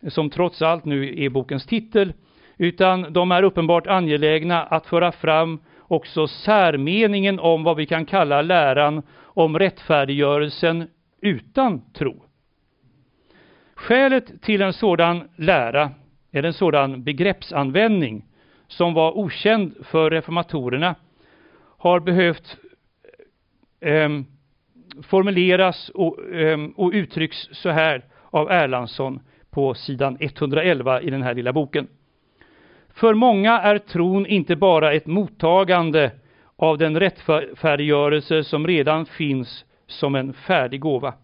[0.09, 2.13] som trots allt nu är bokens titel,
[2.59, 8.43] utan de är uppenbart angelägna att föra fram också särmeningen om vad vi kan kalla
[8.43, 10.89] läran om rättfärdiggörelsen
[11.21, 12.23] utan tro.
[13.75, 15.91] Skälet till en sådan lära,
[16.33, 18.25] eller en sådan begreppsanvändning,
[18.67, 20.95] som var okänd för reformatorerna,
[21.79, 22.57] har behövt
[23.81, 24.09] eh,
[25.03, 29.21] formuleras och, eh, och uttrycks så här av Erlandsson
[29.51, 31.87] på sidan 111 i den här lilla boken.
[32.95, 36.11] För många är tron inte bara ett mottagande
[36.57, 41.15] av den rättfärdiggörelse som redan finns som en färdig gåva.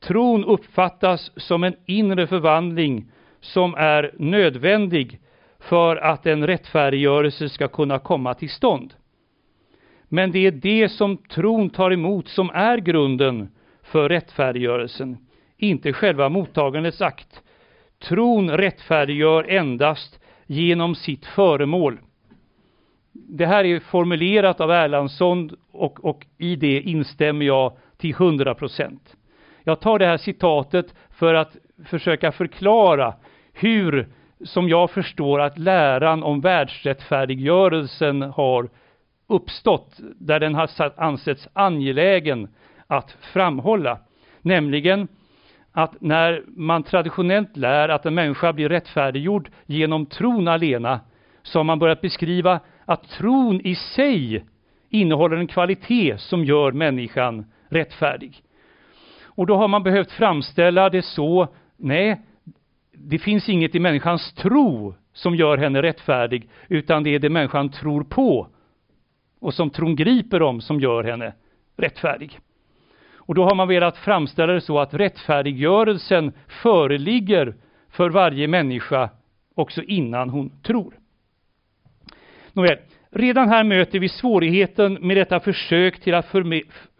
[0.00, 3.10] Tron uppfattas som en inre förvandling
[3.40, 5.20] som är nödvändig
[5.58, 8.94] för att en rättfärdiggörelse ska kunna komma till stånd.
[10.08, 13.48] Men det är det som tron tar emot som är grunden
[13.82, 15.16] för rättfärdiggörelsen,
[15.56, 17.42] inte själva mottagandets akt.
[17.98, 21.98] Tron rättfärdiggör endast genom sitt föremål.
[23.12, 29.16] Det här är formulerat av Erlandsson och, och i det instämmer jag till 100 procent.
[29.64, 33.14] Jag tar det här citatet för att försöka förklara
[33.52, 34.08] hur,
[34.44, 38.68] som jag förstår, att läran om världsrättfärdiggörelsen har
[39.26, 42.48] uppstått, där den har ansetts angelägen
[42.86, 43.98] att framhålla.
[44.42, 45.08] Nämligen
[45.72, 51.00] att när man traditionellt lär att en människa blir rättfärdiggjord genom tron alena,
[51.42, 54.44] så har man börjat beskriva att tron i sig
[54.90, 58.42] innehåller en kvalitet som gör människan rättfärdig.
[59.24, 62.20] Och då har man behövt framställa det så, nej,
[62.92, 67.70] det finns inget i människans tro som gör henne rättfärdig, utan det är det människan
[67.70, 68.48] tror på
[69.44, 71.32] och som tron griper om som gör henne
[71.76, 72.38] rättfärdig.
[73.16, 77.54] Och då har man velat framställa det så att rättfärdiggörelsen föreligger
[77.90, 79.10] för varje människa
[79.54, 80.94] också innan hon tror.
[82.52, 82.78] Nåväl,
[83.10, 86.32] redan här möter vi svårigheten med detta försök till att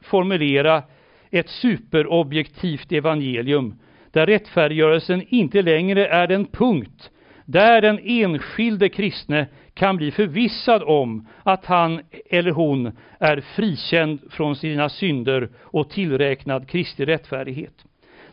[0.03, 0.83] formulera
[1.31, 3.75] ett superobjektivt evangelium
[4.11, 7.11] där rättfärdiggörelsen inte längre är den punkt
[7.45, 14.57] där den enskilde kristne kan bli förvissad om att han eller hon är frikänd från
[14.57, 17.85] sina synder och tillräknad Kristi rättfärdighet.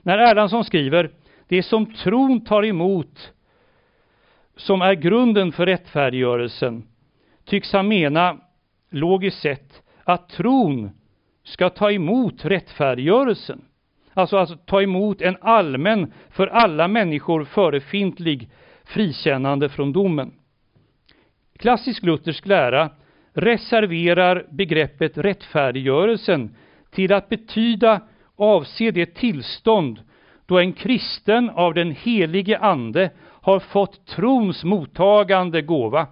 [0.02, 1.12] När Erlandsson skriver
[1.48, 3.34] det som tron tar emot
[4.56, 6.84] som är grunden för rättfärdiggörelsen
[7.46, 8.38] tycks han mena,
[8.90, 10.90] logiskt sett, att tron
[11.44, 13.62] ska ta emot rättfärdiggörelsen.
[14.14, 18.50] Alltså, alltså ta emot en allmän, för alla människor förefintlig
[18.84, 20.34] frikännande från domen.
[21.62, 22.90] Klassisk luthersk lära
[23.34, 26.56] reserverar begreppet rättfärdiggörelsen
[26.92, 28.02] till att betyda,
[28.36, 30.00] avse det tillstånd
[30.46, 33.10] då en kristen av den helige ande
[33.42, 36.08] har fått trons mottagande gåva,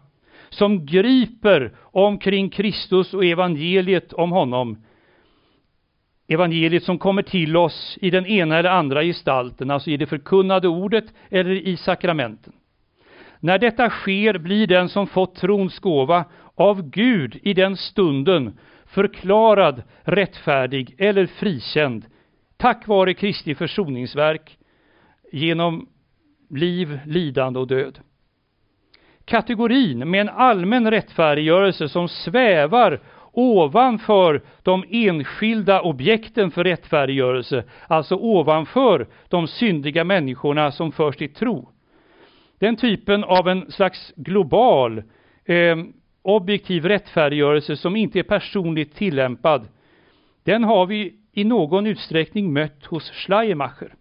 [0.50, 4.84] som griper omkring Kristus och evangeliet om honom.
[6.28, 10.68] Evangeliet som kommer till oss i den ena eller andra gestalten, alltså i det förkunnade
[10.68, 12.54] ordet eller i sakramenten.
[13.40, 16.26] När detta sker blir den som fått trons gåva
[16.56, 22.06] av Gud i den stunden förklarad rättfärdig eller frikänd
[22.58, 24.58] tack vare Kristi försoningsverk
[25.32, 25.88] genom
[26.50, 28.00] liv, lidande och död.
[29.26, 33.00] Kategorin med en allmän rättfärdiggörelse som svävar
[33.32, 41.70] ovanför de enskilda objekten för rättfärdiggörelse, alltså ovanför de syndiga människorna som förs till tro
[42.60, 45.04] den typen av en slags global
[45.46, 45.78] eh,
[46.22, 49.68] objektiv rättfärdiggörelse som inte är personligt tillämpad,
[50.44, 53.94] den har vi i någon utsträckning mött hos Schleiermacher.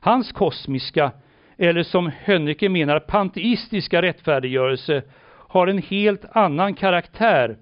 [0.00, 1.12] Hans kosmiska,
[1.56, 5.02] eller som Hönnecke menar panteistiska rättfärdiggörelse
[5.48, 7.56] har en helt annan karaktär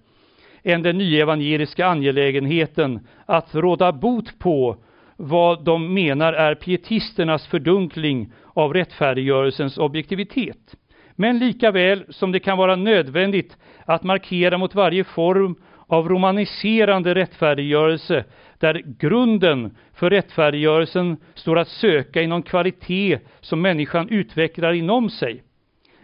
[0.63, 4.77] än den nyevangeliska angelägenheten att råda bot på
[5.17, 10.77] vad de menar är pietisternas fördunkling av rättfärdiggörelsens objektivitet.
[11.15, 17.15] Men lika väl som det kan vara nödvändigt att markera mot varje form av romaniserande
[17.15, 18.25] rättfärdiggörelse
[18.59, 25.43] där grunden för rättfärdiggörelsen står att söka i någon kvalitet som människan utvecklar inom sig.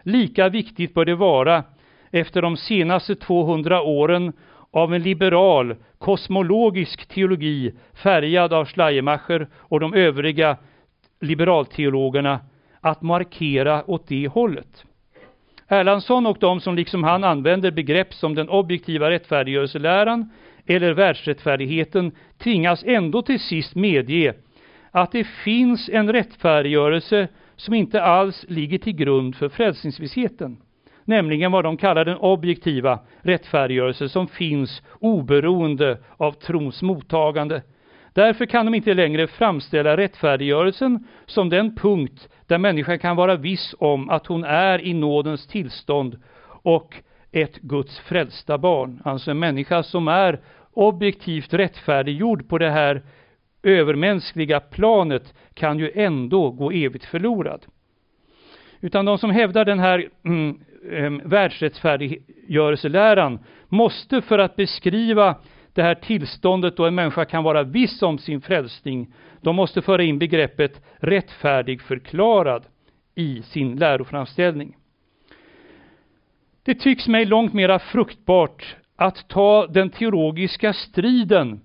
[0.03, 1.65] Lika viktigt bör det vara
[2.11, 4.33] efter de senaste 200 åren
[4.71, 10.57] av en liberal kosmologisk teologi färgad av Schleiermacher och de övriga
[11.21, 12.41] liberalteologerna
[12.81, 14.85] att markera åt det hållet.
[15.69, 20.31] Erlandsson och de som liksom han använder begrepp som den objektiva rättfärdiggörelseläran
[20.67, 24.35] eller världsrättfärdigheten tvingas ändå till sist medge
[24.91, 30.57] att det finns en rättfärdiggörelse som inte alls ligger till grund för frälsningsvissheten
[31.09, 37.63] nämligen vad de kallar den objektiva rättfärdiggörelse som finns oberoende av trons mottagande.
[38.19, 43.75] Därför kan de inte längre framställa rättfärdiggörelsen som den punkt där människan kan vara viss
[43.79, 46.23] om att hon är i nådens tillstånd
[46.63, 46.95] och
[47.33, 49.03] ett Guds frälsta barn.
[49.05, 50.41] Alltså en människa som är
[50.73, 53.03] objektivt rättfärdiggjord på det här
[53.63, 57.67] övermänskliga planet kan ju ändå gå evigt förlorad.
[58.81, 60.59] Utan de som hävdar den här mm,
[61.25, 65.37] världsrättfärdiggörelseläran måste för att beskriva
[65.79, 70.03] det här tillståndet då en människa kan vara viss om sin frälsning, de måste föra
[70.03, 72.67] in begreppet rättfärdig förklarad
[73.15, 74.77] i sin läroframställning.
[76.63, 81.61] Det tycks mig långt mera fruktbart att ta den teologiska striden,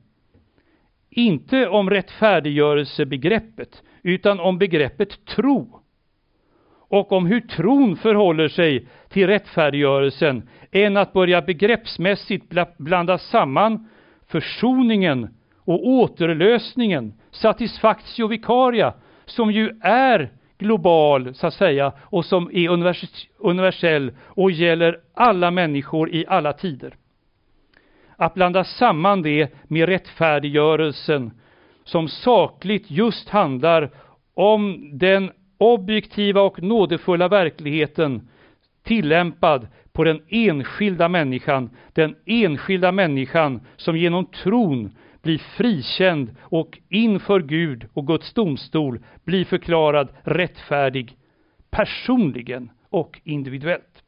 [1.10, 5.80] inte om rättfärdiggörelsebegreppet, utan om begreppet tro
[6.78, 13.88] och om hur tron förhåller sig till rättfärdiggörelsen än att börja begreppsmässigt blanda samman
[14.34, 15.28] försoningen
[15.58, 18.94] och återlösningen, satisfactio vicaria,
[19.26, 22.70] som ju är global så att säga och som är
[23.40, 26.96] universell och gäller alla människor i alla tider.
[28.18, 31.32] att blanda samman det med rättfärdiggörelsen
[31.84, 33.90] som sakligt just handlar
[34.34, 38.28] om den objektiva och nådefulla verkligheten
[38.84, 44.92] tillämpad på den enskilda människan, den enskilda människan som genom tron
[45.22, 51.18] blir frikänd och inför Gud och Guds domstol blir förklarad rättfärdig
[51.70, 54.04] personligen och individuellt.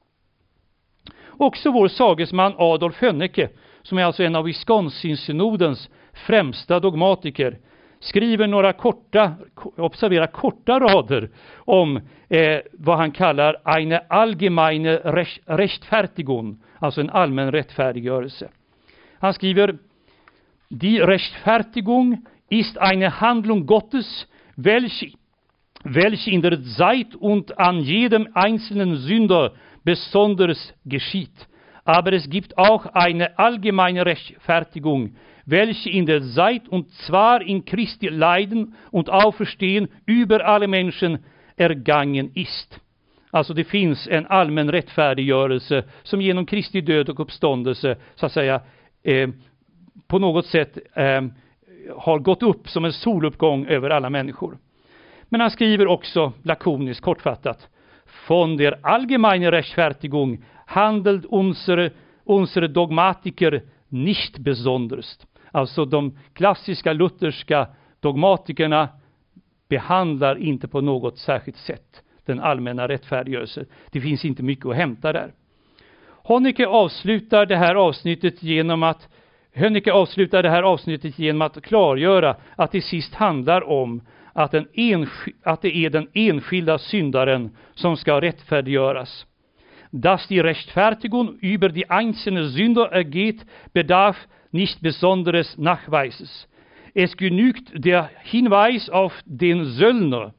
[1.27, 3.49] Också vår sagesman Adolf Hönnecke,
[3.81, 7.59] som är alltså en av Wisconsin-synodens främsta dogmatiker,
[8.05, 9.33] skriver några korta,
[9.77, 14.97] observera korta rader om eh, vad han kallar eine allgemeine
[15.45, 18.49] Rechtfertigung, alltså en allmän rättfärdiggörelse.
[19.19, 19.77] Han skriver
[20.69, 25.11] Die Rechtfertigung ist eine Handlung Gottes, welche,
[25.83, 29.53] welche in der Zeit und an jedem einzelnen Sünder
[29.83, 31.47] besonders geschieht.
[31.83, 38.09] Aber es gibt auch eine allgemeine Rechtfertigung, welche in der Zeit und zwar in Christi
[38.09, 41.19] Leiden und Auferstehen über alle Menschen
[41.55, 42.79] ergangen ist.
[43.31, 48.61] Alltså det finns en allmän rättfärdiggörelse som genom Kristi död och uppståndelse så att säga
[49.03, 49.29] eh,
[50.07, 51.21] på något sätt eh,
[51.97, 54.57] har gått upp som en soluppgång över alla människor.
[55.29, 57.69] Men han skriver också lakoniskt kortfattat
[58.27, 61.91] Von der allgemeinen Rechtfertigung handelt unsere,
[62.23, 65.17] unsere Dogmatiker nicht besonders.
[65.55, 67.67] Alltså de klassiska lutherska
[67.99, 68.89] dogmatikerna
[69.69, 73.65] behandlar inte på något särskilt sätt den allmänna rättfärdiggörelsen.
[73.91, 75.33] Det finns inte mycket att hämta där.
[76.07, 79.09] Honecker avslutar det här avsnittet genom att
[79.53, 84.01] Hönicke avslutar det här avsnittet genom att klargöra att det sist handlar om
[84.33, 84.53] att,
[85.43, 89.25] att det är den enskilda syndaren som ska rättfärdiggöras.
[89.91, 96.47] Dass die Rechtfertigung über die einzelne Sünder ergeht, bedarf nicht besonderes Nachweises.
[96.93, 100.33] Es genügt der Hinweis auf den Söllner,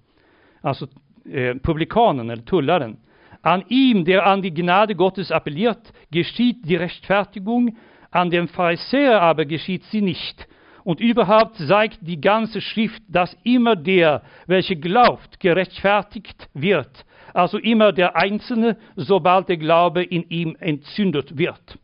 [0.62, 0.87] also
[1.31, 2.97] äh, Publikanen eller tullaren.
[3.43, 7.77] An ihm, der an die Gnade Gottes appelliert, geschieht die Rechtfertigung,
[8.11, 10.49] an dem Pharisäer aber geschieht sie nicht.
[10.83, 17.05] Und überhaupt zeigt die ganze Schrift, dass immer der, welcher glaubt, gerechtfertigt wird.
[17.35, 21.79] Also immer der Einzelne, sobald der Glaube in ihm entzündet wird.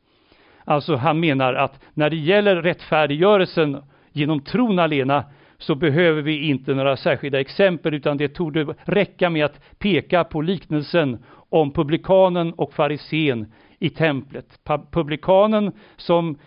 [0.73, 5.25] Alltså han menar att när det gäller rättfärdiggörelsen genom tron alena
[5.59, 10.41] så behöver vi inte några särskilda exempel utan det torde räcka med att peka på
[10.41, 14.61] liknelsen om publikanen och farisén i templet.
[14.91, 16.39] Publikanen som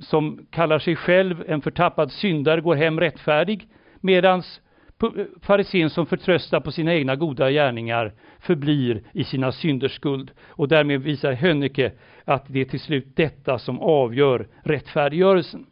[0.00, 3.68] som kallar sig själv en förtappad syndare går hem rättfärdig,
[4.00, 4.42] medan
[5.42, 10.30] farisén som förtröstar på sina egna goda gärningar förblir i sina synders skuld.
[10.48, 11.92] Och därmed visar Hönneke
[12.24, 15.66] att det är till slut detta som avgör rättfärdiggörelsen.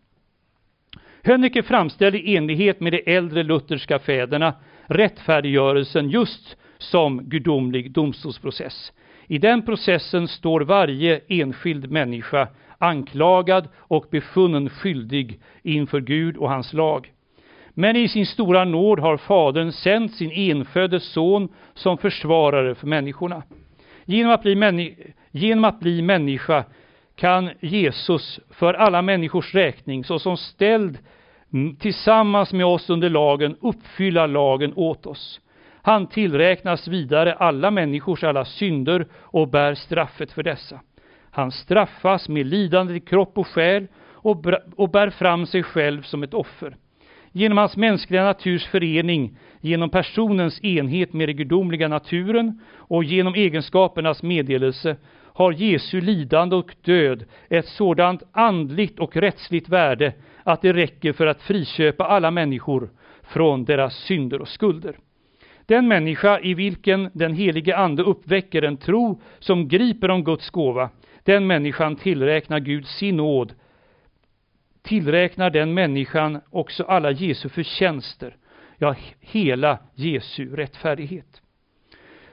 [1.23, 4.55] Hönneke framställer i enlighet med de äldre lutherska fäderna
[4.87, 8.93] rättfärdiggörelsen just som gudomlig domstolsprocess.
[9.27, 16.73] I den processen står varje enskild människa anklagad och befunnen skyldig inför Gud och hans
[16.73, 17.13] lag.
[17.81, 23.43] Men i sin stora nåd har Fadern sänt sin enfödde son som försvarare för människorna.
[24.05, 24.97] Genom att, bli
[25.31, 26.65] genom att bli människa
[27.17, 30.99] kan Jesus för alla människors räkning, såsom ställd
[31.79, 35.41] tillsammans med oss under lagen, uppfylla lagen åt oss.
[35.83, 40.81] Han tillräknas vidare alla människors alla synder och bär straffet för dessa.
[41.31, 46.23] Han straffas med lidande i kropp och själ och, och bär fram sig själv som
[46.23, 46.77] ett offer.
[47.33, 54.23] Genom hans mänskliga naturs förening, genom personens enhet med den gudomliga naturen och genom egenskapernas
[54.23, 54.97] meddelelse
[55.33, 60.13] har Jesu lidande och död ett sådant andligt och rättsligt värde
[60.45, 62.91] att det räcker för att friköpa alla människor
[63.23, 64.97] från deras synder och skulder.
[65.67, 70.91] Den människa i vilken den helige Ande uppväcker en tro som griper om Guds gåva
[71.25, 73.53] den människan tillräknar Gud sin nåd,
[74.83, 78.37] tillräknar den människan också alla Jesu förtjänster,
[78.79, 81.43] ja, hela Jesu rättfärdighet.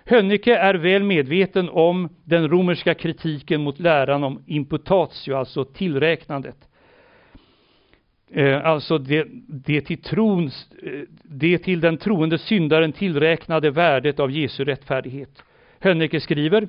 [0.05, 6.57] Hönnecke är väl medveten om den romerska kritiken mot läran om imputatio, alltså tillräknandet.
[8.31, 10.45] Eh, alltså det, det, till tron,
[10.83, 15.43] eh, det till den troende syndaren tillräknade värdet av Jesu rättfärdighet.
[15.79, 16.67] Hönnecke skriver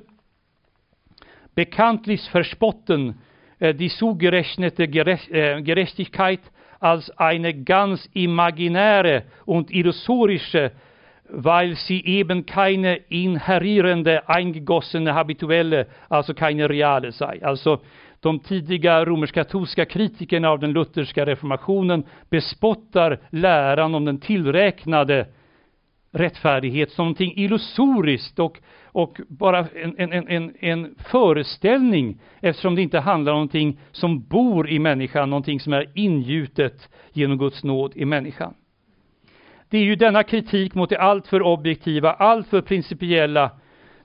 [1.55, 3.13] bekanntlich verspotten
[3.59, 6.39] die zugerechnete äh, Gerechtigkeit
[6.79, 10.71] als eine ganz imaginäre und illusorische,
[11.29, 17.39] weil sie eben keine inherierende, eingegossene, habituelle, alltså keine reale sei.
[17.43, 17.81] Alltså,
[18.21, 25.27] de tidiga romersk-katolska kritikerna av den lutherska reformationen bespottar läran om den tillräknade
[26.11, 28.57] rättfärdighet som någonting illusoriskt och,
[28.91, 34.69] och bara en, en, en, en föreställning eftersom det inte handlar om någonting som bor
[34.69, 38.53] i människan, någonting som är ingjutet genom Guds nåd i människan.
[39.69, 43.51] Det är ju denna kritik mot det alltför objektiva, alltför principiella,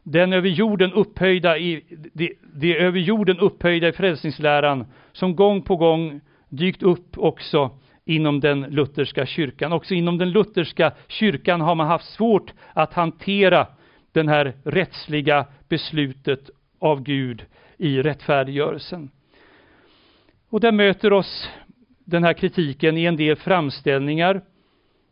[0.02, 5.76] den över jorden upphöjda i, det, det över jorden upphöjda i frälsningsläran som gång på
[5.76, 7.70] gång dykt upp också
[8.04, 9.72] inom den lutherska kyrkan.
[9.72, 13.66] Också inom den lutherska kyrkan har man haft svårt att hantera
[14.14, 17.44] den här rättsliga beslutet av Gud
[17.76, 19.10] i rättfärdiggörelsen.
[20.50, 21.50] Och där möter oss
[22.04, 24.42] den här kritiken i en del framställningar,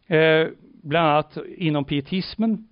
[0.06, 0.46] eh,
[0.82, 2.68] bland annat inom pietismen.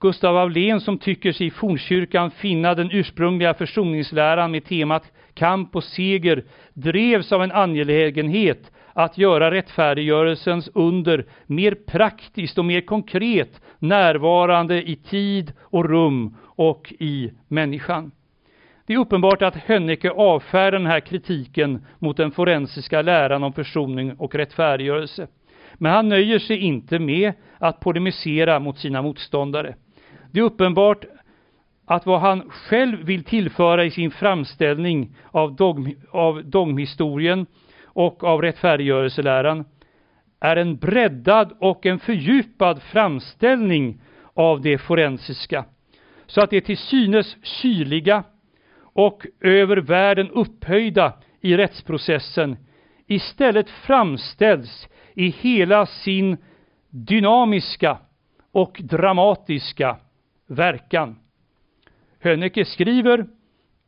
[0.00, 5.84] Gustav Aulén som tycker sig i fornkyrkan finna den ursprungliga försoningsläran med temat kamp och
[5.84, 6.44] seger
[6.74, 14.96] drevs av en angelägenhet att göra rättfärdiggörelsens under mer praktiskt och mer konkret närvarande i
[14.96, 18.10] tid och rum och i människan.
[18.86, 24.14] Det är uppenbart att Hönnecke avfärdar den här kritiken mot den forensiska läran om försoning
[24.14, 25.26] och rättfärdiggörelse.
[25.74, 29.74] Men han nöjer sig inte med att polemisera mot sina motståndare.
[30.30, 31.04] Det är uppenbart
[31.86, 37.46] att vad han själv vill tillföra i sin framställning av, dogm, av dogmhistorien
[37.98, 39.64] och av rättfärdiggörelseläran
[40.40, 44.00] är en breddad och en fördjupad framställning
[44.34, 45.64] av det forensiska.
[46.26, 48.24] Så att det till synes kyliga
[48.80, 52.56] och över världen upphöjda i rättsprocessen
[53.06, 56.36] istället framställs i hela sin
[56.90, 57.98] dynamiska
[58.52, 59.96] och dramatiska
[60.46, 61.16] verkan.
[62.20, 63.26] Hönnecke skriver,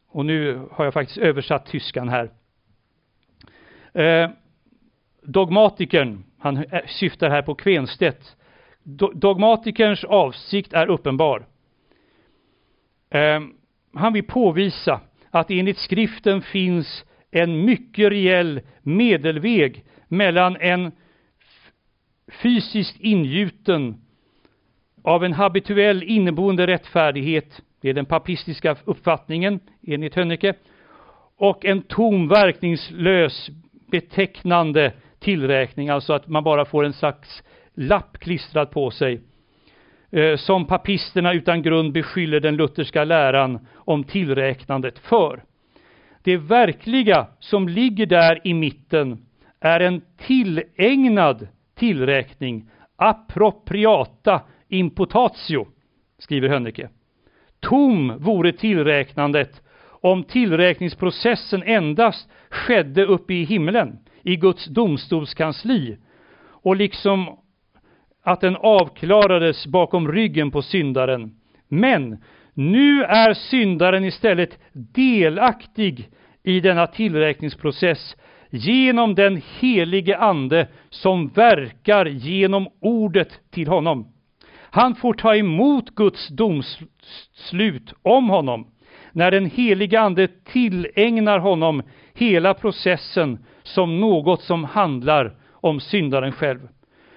[0.08, 2.30] och nu har jag faktiskt översatt tyskan här,
[3.92, 4.30] Eh,
[5.22, 8.36] dogmatikern, han syftar här på Kvenstedt,
[9.14, 11.46] dogmatikerns avsikt är uppenbar.
[13.10, 13.40] Eh,
[13.94, 20.92] han vill påvisa att enligt skriften finns en mycket reell medelväg mellan en
[22.42, 24.04] fysiskt ingjuten
[25.02, 30.54] av en habituell inneboende rättfärdighet, det är den papistiska uppfattningen enligt Hönnecke,
[31.36, 33.50] och en tom verkningslös
[33.90, 37.42] betecknande tillräkning, alltså att man bara får en slags
[37.74, 39.20] lapp klistrad på sig,
[40.10, 45.42] eh, som papisterna utan grund beskyller den lutherska läran om tillräknandet för.
[46.22, 49.26] Det verkliga som ligger där i mitten
[49.60, 55.66] är en tillägnad tillräkning, appropriata impotatio,
[56.18, 56.88] skriver Hönnecke.
[57.60, 59.62] Tom vore tillräknandet
[60.00, 65.96] om tillräkningsprocessen endast skedde uppe i himlen, i Guds domstolskansli,
[66.62, 67.38] och liksom
[68.22, 71.34] att den avklarades bakom ryggen på syndaren.
[71.68, 72.24] Men
[72.54, 76.08] nu är syndaren istället delaktig
[76.42, 78.16] i denna tillräkningsprocess
[78.50, 84.12] genom den helige Ande som verkar genom ordet till honom.
[84.70, 88.66] Han får ta emot Guds domslut om honom
[89.12, 91.82] när den heliga Ande tillägnar honom
[92.14, 96.68] hela processen som något som handlar om syndaren själv.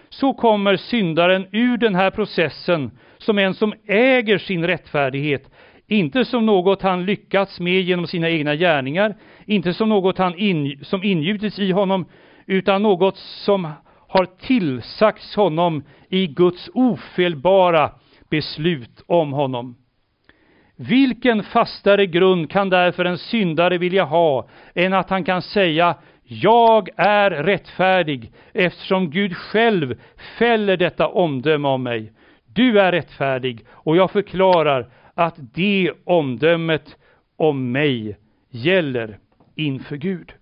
[0.10, 5.50] Så kommer syndaren ur den här processen som en som äger sin rättfärdighet,
[5.88, 9.16] inte som något han lyckats med genom sina egna gärningar,
[9.46, 12.06] inte som något han in, som ingjutits i honom,
[12.46, 13.72] utan något som
[14.08, 17.92] har tillsagts honom i Guds ofelbara
[18.30, 19.76] beslut om honom.
[20.76, 26.90] Vilken fastare grund kan därför en syndare vilja ha än att han kan säga jag
[26.96, 30.00] är rättfärdig eftersom Gud själv
[30.38, 32.12] fäller detta omdöme om mig.
[32.46, 36.98] Du är rättfärdig och jag förklarar att det omdömet
[37.36, 38.18] om mig
[38.50, 39.18] gäller
[39.56, 40.34] inför Gud.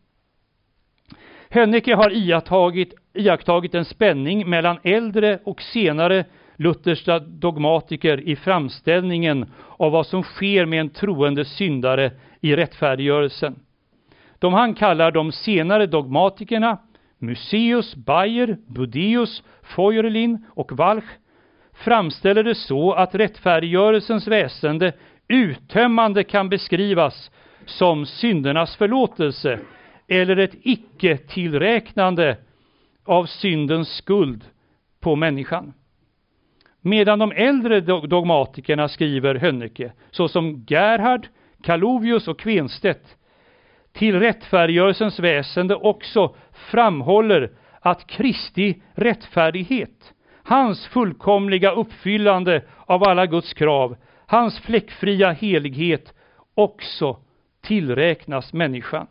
[1.49, 6.25] Hönnecke har iakttagit, iakttagit en spänning mellan äldre och senare
[6.57, 13.59] lutherska dogmatiker i framställningen av vad som sker med en troende syndare i rättfärdiggörelsen.
[14.39, 16.77] De han kallar de senare dogmatikerna,
[17.17, 19.43] Museus, Bayer, Budeus,
[19.75, 21.17] Feuerlin och Walch,
[21.73, 24.93] framställer det så att rättfärdiggörelsens väsende
[25.27, 27.31] uttömmande kan beskrivas
[27.65, 29.59] som syndernas förlåtelse
[30.07, 32.37] eller ett icke-tillräknande
[33.05, 34.43] av syndens skuld
[34.99, 35.73] på människan.
[36.81, 41.27] Medan de äldre dogmatikerna skriver Hönnecke, såsom Gerhard,
[41.63, 43.17] Kalovius och Kvenstedt,
[43.93, 50.13] till rättfärdiggörelsens väsende också framhåller att Kristi rättfärdighet,
[50.43, 56.13] hans fullkomliga uppfyllande av alla Guds krav, hans fläckfria helighet
[56.55, 57.17] också
[57.61, 59.07] tillräknas människan.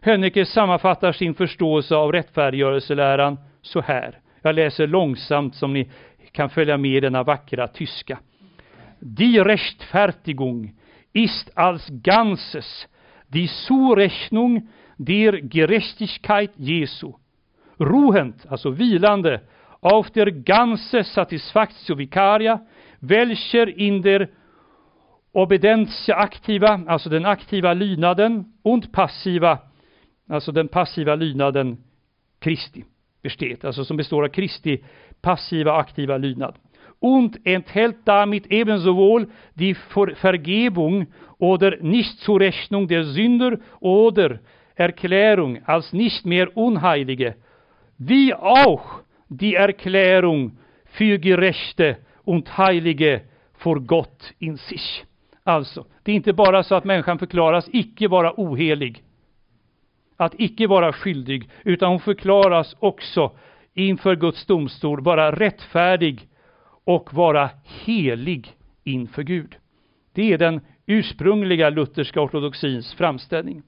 [0.00, 4.18] Hönnecke sammanfattar sin förståelse av rättfärdiggörelseläran så här.
[4.42, 5.90] Jag läser långsamt som ni
[6.34, 8.18] kan följa med i denna vackra tyska.
[9.00, 10.74] Die Rechtfertigung
[11.12, 12.88] ist als Ganzes
[13.28, 17.12] die Zurechnung der Gerechtigkeit Jesu.
[17.78, 19.40] Ruhend, alltså vilande,
[19.80, 22.60] auf der ganze Satisfactio Vicaria,
[23.00, 24.28] welcher in der
[25.32, 29.58] Obedentia aktiva, alltså den aktiva lydnaden, und passiva,
[30.28, 31.78] alltså den passiva lydnaden
[32.40, 32.84] Kristi
[33.22, 34.84] besteht, alltså som består av Kristi
[35.24, 36.54] passiva aktiva lydnad.
[37.00, 39.74] Und enthält damit ebenso wohl die
[40.20, 41.06] Vergebung
[41.38, 44.38] oder Nichtzurechnung der Sünder oder
[44.74, 47.34] Erklärung als nicht mehr Unheilige,
[47.98, 50.52] wie auch die Erklärung
[50.84, 53.22] für Gerechte und Heilige
[53.54, 55.04] vor Gott in sich.
[55.44, 59.02] Alltså, det är inte bara så att människan förklaras icke vara ohelig,
[60.16, 63.32] att icke vara skyldig, utan hon förklaras också
[63.74, 66.28] inför Guds domstol vara rättfärdig
[66.84, 67.50] och vara
[67.84, 68.52] helig
[68.84, 69.56] inför Gud.
[70.12, 73.62] Det är den ursprungliga lutherska ortodoxins framställning.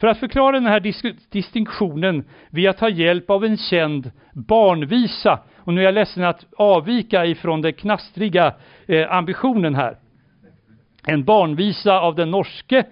[0.00, 5.38] För att förklara den här dis distinktionen vill jag ta hjälp av en känd barnvisa.
[5.56, 8.54] Och nu är jag ledsen att avvika ifrån den knastriga
[8.86, 9.96] eh, ambitionen här.
[11.06, 12.84] En barnvisa av den norske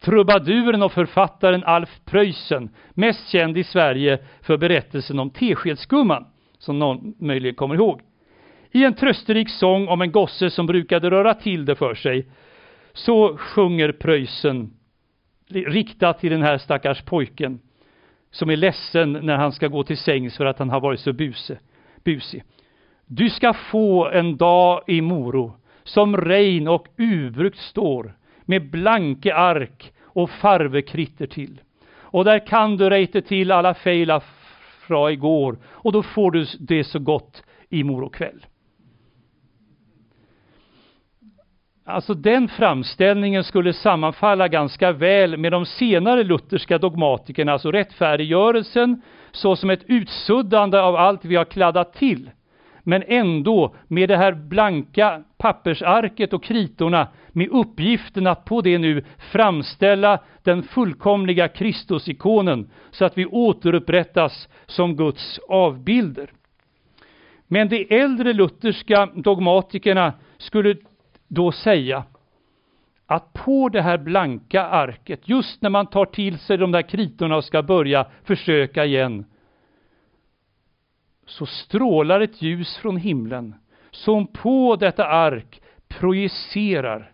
[0.00, 6.26] trubaduren och författaren Alf Preussen, mest känd i Sverige för berättelsen om Teskedsgumman,
[6.58, 8.00] som någon möjligen kommer ihåg.
[8.70, 12.26] I en trösterik sång om en gosse som brukade röra till det för sig,
[12.92, 14.70] så sjunger Preussen
[15.48, 17.60] riktat till den här stackars pojken
[18.30, 21.12] som är ledsen när han ska gå till sängs för att han har varit så
[21.12, 21.58] buse,
[22.04, 22.42] busig.
[23.06, 28.14] Du ska få en dag i Moro som rein och ubrukt står
[28.50, 31.60] med blanke ark och farvekritter till.
[31.92, 34.20] Och där kan du rejte till alla fejla
[34.86, 38.46] fra igår och då får du det så gott i morokväll.
[41.84, 49.70] Alltså den framställningen skulle sammanfalla ganska väl med de senare lutherska dogmatikerna, alltså rättfärdiggörelsen såsom
[49.70, 52.30] ett utsuddande av allt vi har kladdat till.
[52.82, 59.04] Men ändå med det här blanka pappersarket och kritorna med uppgiften att på det nu
[59.32, 66.30] framställa den fullkomliga Kristusikonen så att vi återupprättas som Guds avbilder.
[67.46, 70.76] Men de äldre lutherska dogmatikerna skulle
[71.28, 72.04] då säga
[73.06, 77.36] att på det här blanka arket, just när man tar till sig de där kritorna
[77.36, 79.24] och ska börja försöka igen,
[81.30, 83.54] så strålar ett ljus från himlen
[83.90, 87.12] som på detta ark projicerar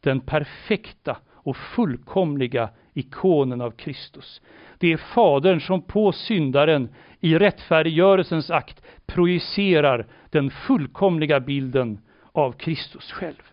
[0.00, 4.42] den perfekta och fullkomliga ikonen av Kristus.
[4.78, 6.88] Det är Fadern som på syndaren
[7.20, 12.00] i rättfärdiggörelsens akt projicerar den fullkomliga bilden
[12.32, 13.51] av Kristus själv.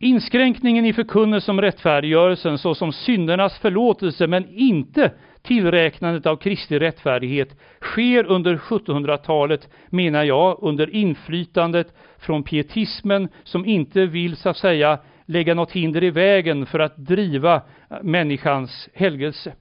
[0.00, 8.24] Inskränkningen i förkunnelse om rättfärdiggörelsen såsom syndernas förlåtelse men inte tillräknandet av Kristi rättfärdighet sker
[8.24, 15.54] under 1700-talet, menar jag, under inflytandet från pietismen som inte vill så att säga lägga
[15.54, 17.62] något hinder i vägen för att driva
[18.02, 19.52] människans helgelse.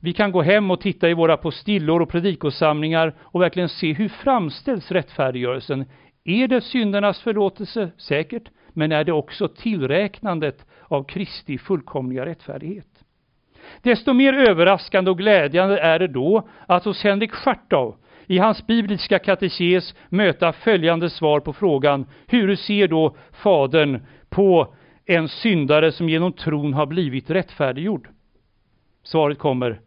[0.00, 4.08] Vi kan gå hem och titta i våra postillor och predikosamlingar och verkligen se hur
[4.08, 5.84] framställs rättfärdiggörelsen.
[6.24, 7.90] Är det syndernas förlåtelse?
[7.98, 8.48] Säkert.
[8.78, 13.04] Men är det också tillräknandet av Kristi fullkomliga rättfärdighet?
[13.82, 17.94] Desto mer överraskande och glädjande är det då att hos Henrik Schartau
[18.26, 24.74] i hans bibliska katekes möta följande svar på frågan hur ser då Fadern på
[25.04, 28.08] en syndare som genom tron har blivit rättfärdiggjord?
[29.02, 29.80] Svaret kommer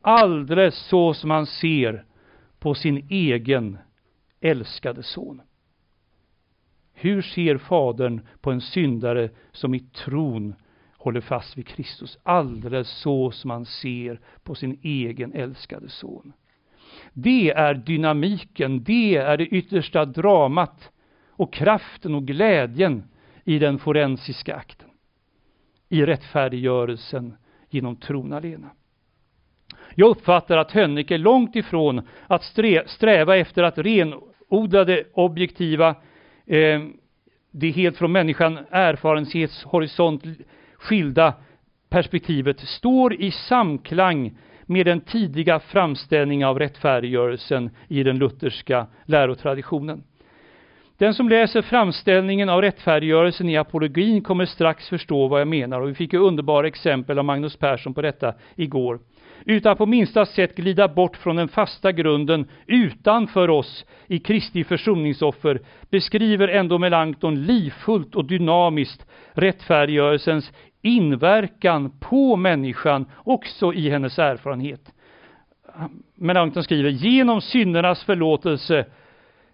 [0.00, 2.04] alldeles så som han ser
[2.58, 3.78] på sin egen
[4.40, 5.42] älskade son.
[7.02, 10.54] Hur ser Fadern på en syndare som i tron
[10.96, 12.18] håller fast vid Kristus?
[12.22, 16.32] Alldeles så som han ser på sin egen älskade son.
[17.12, 20.90] Det är dynamiken, det är det yttersta dramat
[21.28, 23.04] och kraften och glädjen
[23.44, 24.88] i den forensiska akten.
[25.88, 27.36] I rättfärdiggörelsen
[27.70, 28.70] genom tron alena.
[29.94, 32.44] Jag uppfattar att Hönnecke långt ifrån att
[32.86, 35.96] sträva efter att renodla det objektiva,
[36.52, 36.80] eh,
[37.50, 40.24] det helt från människan erfarenhetshorisont
[40.76, 41.34] skilda
[41.88, 50.02] perspektivet står i samklang med den tidiga framställning av rättfärdiggörelsen i den lutherska lärotraditionen.
[50.98, 55.88] Den som läser framställningen av rättfärdiggörelsen i apologin kommer strax förstå vad jag menar och
[55.88, 58.98] vi fick ju underbara exempel av Magnus Persson på detta igår.
[59.44, 65.60] Utan på minsta sätt glida bort från den fasta grunden utanför oss i Kristi försoningsoffer
[65.90, 74.80] beskriver ändå Melanchthon livfullt och dynamiskt rättfärdiggörelsens inverkan på människan också i hennes erfarenhet.
[76.14, 78.86] Melanchthon skriver, genom syndernas förlåtelse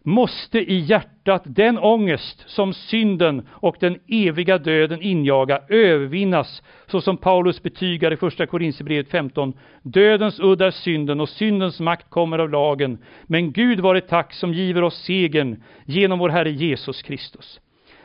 [0.08, 7.16] måste i hjärtat den ångest som synden och den eviga döden injaga övervinnas, så som
[7.16, 9.52] Paulus betygar i första Korinthierbrevet 15.
[9.82, 14.54] Dödens udd är synden och syndens makt kommer av lagen, men Gud vare tack som
[14.54, 17.60] giver oss segern genom vår Herre Jesus Kristus.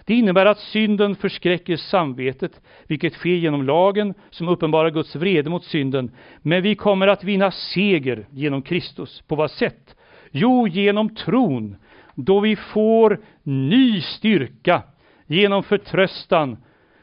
[0.06, 5.64] Det innebär att synden förskräcker samvetet, vilket sker genom lagen som uppenbarar Guds vrede mot
[5.64, 6.12] synden.
[6.42, 9.22] Men vi kommer att vinna seger genom Kristus.
[9.28, 9.96] På vad sätt?
[10.36, 11.76] Jo, genom tron,
[12.16, 14.84] då vi får ny styrka
[15.28, 16.58] genom förtröstan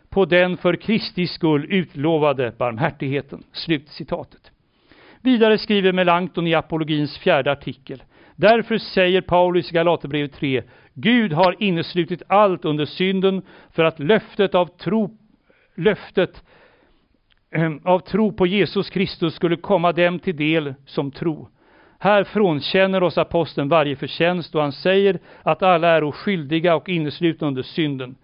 [0.09, 3.43] på den för Kristi skull utlovade barmhärtigheten.
[3.53, 4.51] Slut citatet.
[5.23, 8.03] Vidare skriver Melanchthon i apologins fjärde artikel.
[8.37, 10.63] Därför säger Paulus i Galaterbrevet 3,
[10.95, 15.19] Gud har inneslutit allt under synden för att löftet av tro,
[15.75, 16.45] löftet
[17.51, 21.49] ehm, av tro på Jesus Kristus skulle komma dem till del som tro.
[22.03, 27.47] Här frånkänner oss aposteln varje förtjänst och han säger att alla är oskyldiga och inneslutna
[27.47, 28.17] under synden.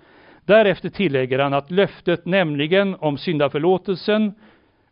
[0.45, 4.35] Därefter tillägger han att löftet, nämligen om syndaförlåtelsen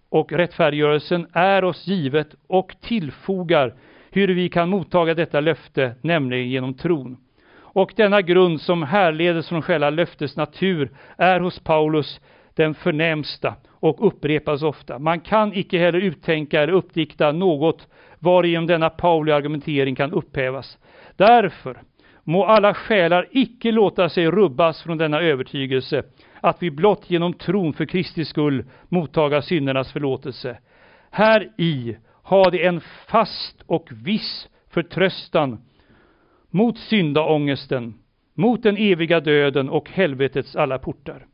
[0.09, 3.75] och rättfärdiggörelsen, är oss givet och tillfogar
[4.11, 7.17] hur vi kan mottaga detta löfte, nämligen genom tron.
[7.57, 12.21] Och denna grund som härledes från själva löftets natur är hos Paulus
[12.55, 14.99] den förnämsta och upprepas ofta.
[14.99, 17.89] Man kan icke heller uttänka eller uppdikta något
[18.25, 20.79] varigenom denna Pauli argumentering kan upphävas.
[21.17, 21.83] Därför
[22.25, 26.03] må alla själar icke låta sig rubbas från denna övertygelse
[26.41, 30.59] att vi blott genom tron för Kristi skull mottaga syndernas förlåtelse.
[31.11, 35.59] Här i har de en fast och viss förtröstan
[36.51, 37.95] mot syndaångesten,
[38.35, 41.27] mot den eviga döden och helvetets alla portar.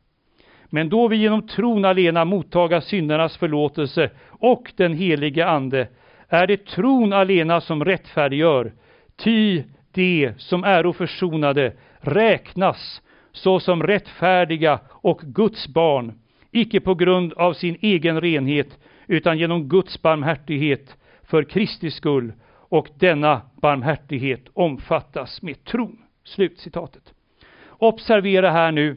[0.71, 5.89] Men då vi genom tron alena mottaga syndernas förlåtelse och den helige Ande,
[6.31, 8.73] är det tron alena som rättfärdiggör,
[9.17, 9.63] ty
[9.93, 13.03] de som är försonade räknas
[13.33, 16.13] såsom rättfärdiga och Guds barn,
[16.51, 22.89] icke på grund av sin egen renhet, utan genom Guds barmhärtighet för Kristi skull, och
[22.95, 25.99] denna barmhärtighet omfattas med tron.
[26.25, 27.13] Slutcitatet.
[27.69, 28.97] Observera här nu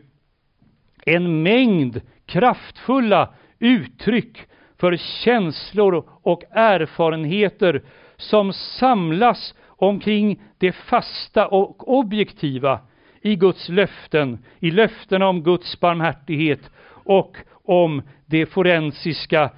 [1.05, 4.37] en mängd kraftfulla uttryck
[4.83, 7.81] för känslor och erfarenheter
[8.17, 12.79] som samlas omkring det fasta och objektiva
[13.21, 19.49] i Guds löften, i löftena om Guds barmhärtighet och om det forensiska eh,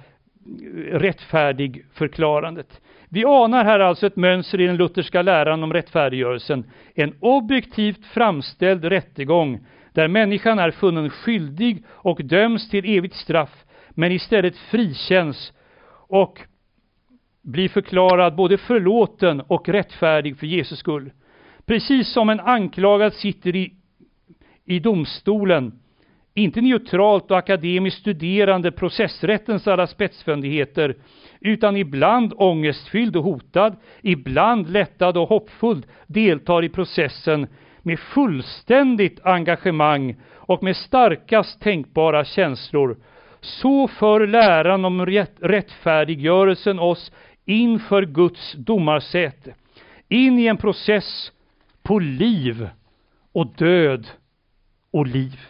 [0.98, 2.80] rättfärdigförklarandet.
[3.08, 6.64] Vi anar här alltså ett mönster i den lutherska läran om rättfärdiggörelsen.
[6.94, 13.65] En objektivt framställd rättegång där människan är funnen skyldig och döms till evigt straff
[13.98, 15.52] men istället frikänns
[16.08, 16.40] och
[17.42, 21.10] blir förklarad både förlåten och rättfärdig för Jesus skull.
[21.66, 23.72] Precis som en anklagad sitter i,
[24.64, 25.78] i domstolen,
[26.34, 30.96] inte neutralt och akademiskt studerande processrättens alla spetsfundigheter,
[31.40, 37.46] utan ibland ångestfylld och hotad, ibland lättad och hoppfull, deltar i processen
[37.82, 42.96] med fullständigt engagemang och med starkast tänkbara känslor
[43.46, 45.06] så för läran om
[45.40, 47.12] rättfärdiggörelsen oss
[47.44, 49.54] inför Guds domarsäte,
[50.08, 51.32] in i en process
[51.82, 52.68] på liv
[53.32, 54.06] och död
[54.90, 55.40] och liv.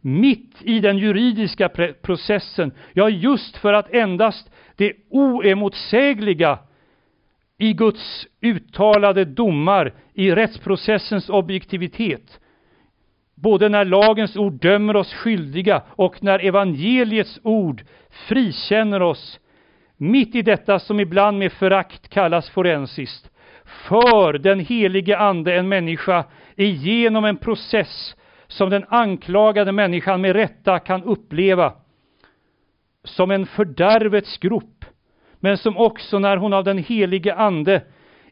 [0.00, 1.68] Mitt i den juridiska
[2.02, 6.58] processen, ja just för att endast det oemotsägliga
[7.58, 12.40] i Guds uttalade domar i rättsprocessens objektivitet
[13.44, 19.40] både när lagens ord dömer oss skyldiga och när evangeliets ord frikänner oss,
[19.96, 23.30] mitt i detta som ibland med förakt kallas forensiskt,
[23.64, 26.24] för den helige Ande en människa
[26.56, 28.16] igenom en process
[28.46, 31.72] som den anklagade människan med rätta kan uppleva
[33.04, 34.84] som en fördärvets grop,
[35.40, 37.82] men som också när hon av den helige Ande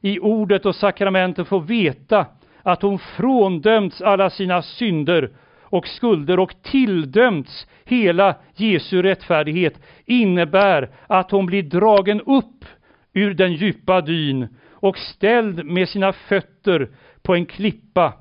[0.00, 2.26] i ordet och sakramenten får veta
[2.62, 5.30] att hon fråndömts alla sina synder
[5.62, 12.64] och skulder och tilldömts hela Jesu rättfärdighet innebär att hon blir dragen upp
[13.12, 16.88] ur den djupa dyn och ställd med sina fötter
[17.22, 18.12] på en klippa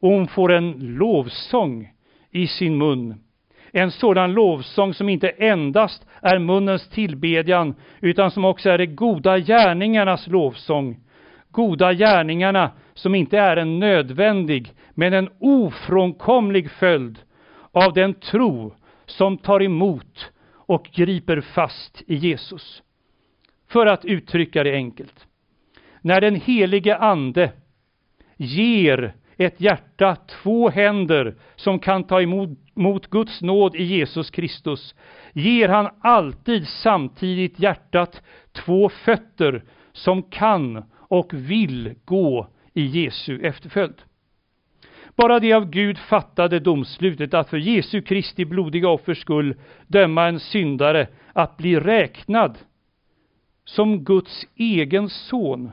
[0.00, 1.92] och hon får en lovsång
[2.30, 3.14] i sin mun.
[3.72, 9.38] En sådan lovsång som inte endast är munnens tillbedjan utan som också är de goda
[9.38, 10.96] gärningarnas lovsång.
[11.50, 17.18] Goda gärningarna som inte är en nödvändig men en ofrånkomlig följd
[17.72, 18.74] av den tro
[19.06, 22.82] som tar emot och griper fast i Jesus.
[23.68, 25.26] För att uttrycka det enkelt.
[26.00, 27.52] När den helige Ande
[28.36, 34.94] ger ett hjärta, två händer som kan ta emot mot Guds nåd i Jesus Kristus,
[35.32, 38.22] ger han alltid samtidigt hjärtat
[38.52, 44.02] två fötter som kan och vill gå i Jesu efterföljd.
[45.16, 49.54] Bara det av Gud fattade domslutet att för Jesu Kristi blodiga offers skull
[49.86, 52.58] döma en syndare att bli räknad
[53.64, 55.70] som Guds egen son.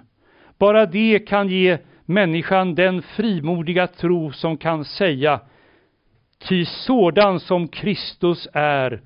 [0.57, 5.39] Bara det kan ge människan den frimodiga tro som kan säga
[6.37, 9.01] Ty sådan som Kristus är,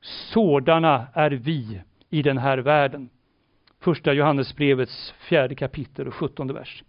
[0.00, 3.08] sådana är vi i den här världen.
[3.86, 6.84] Första Johannesbrevets fjärde kapitel och sjuttonde vers.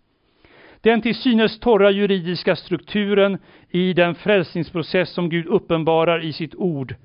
[0.81, 3.37] Den till synes torra juridiska strukturen
[3.69, 6.95] i den frälsningsprocess som Gud uppenbarar i sitt ord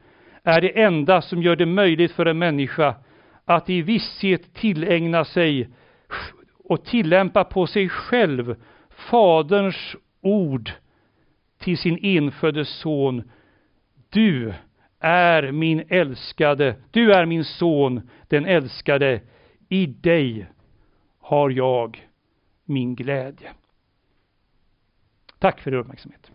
[0.42, 2.94] är det enda som gör det möjligt för en människa
[3.44, 5.68] att i visshet tillägna sig
[6.64, 8.56] och tillämpa på sig själv
[8.90, 10.70] Faderns ord
[11.58, 13.30] till sin enfödde son.
[14.10, 14.54] Du
[15.00, 19.20] är min älskade, du är min son, den älskade.
[19.72, 20.46] I dig
[21.18, 22.08] har jag
[22.64, 23.52] min glädje.
[25.38, 26.31] Tack för er uppmärksamhet.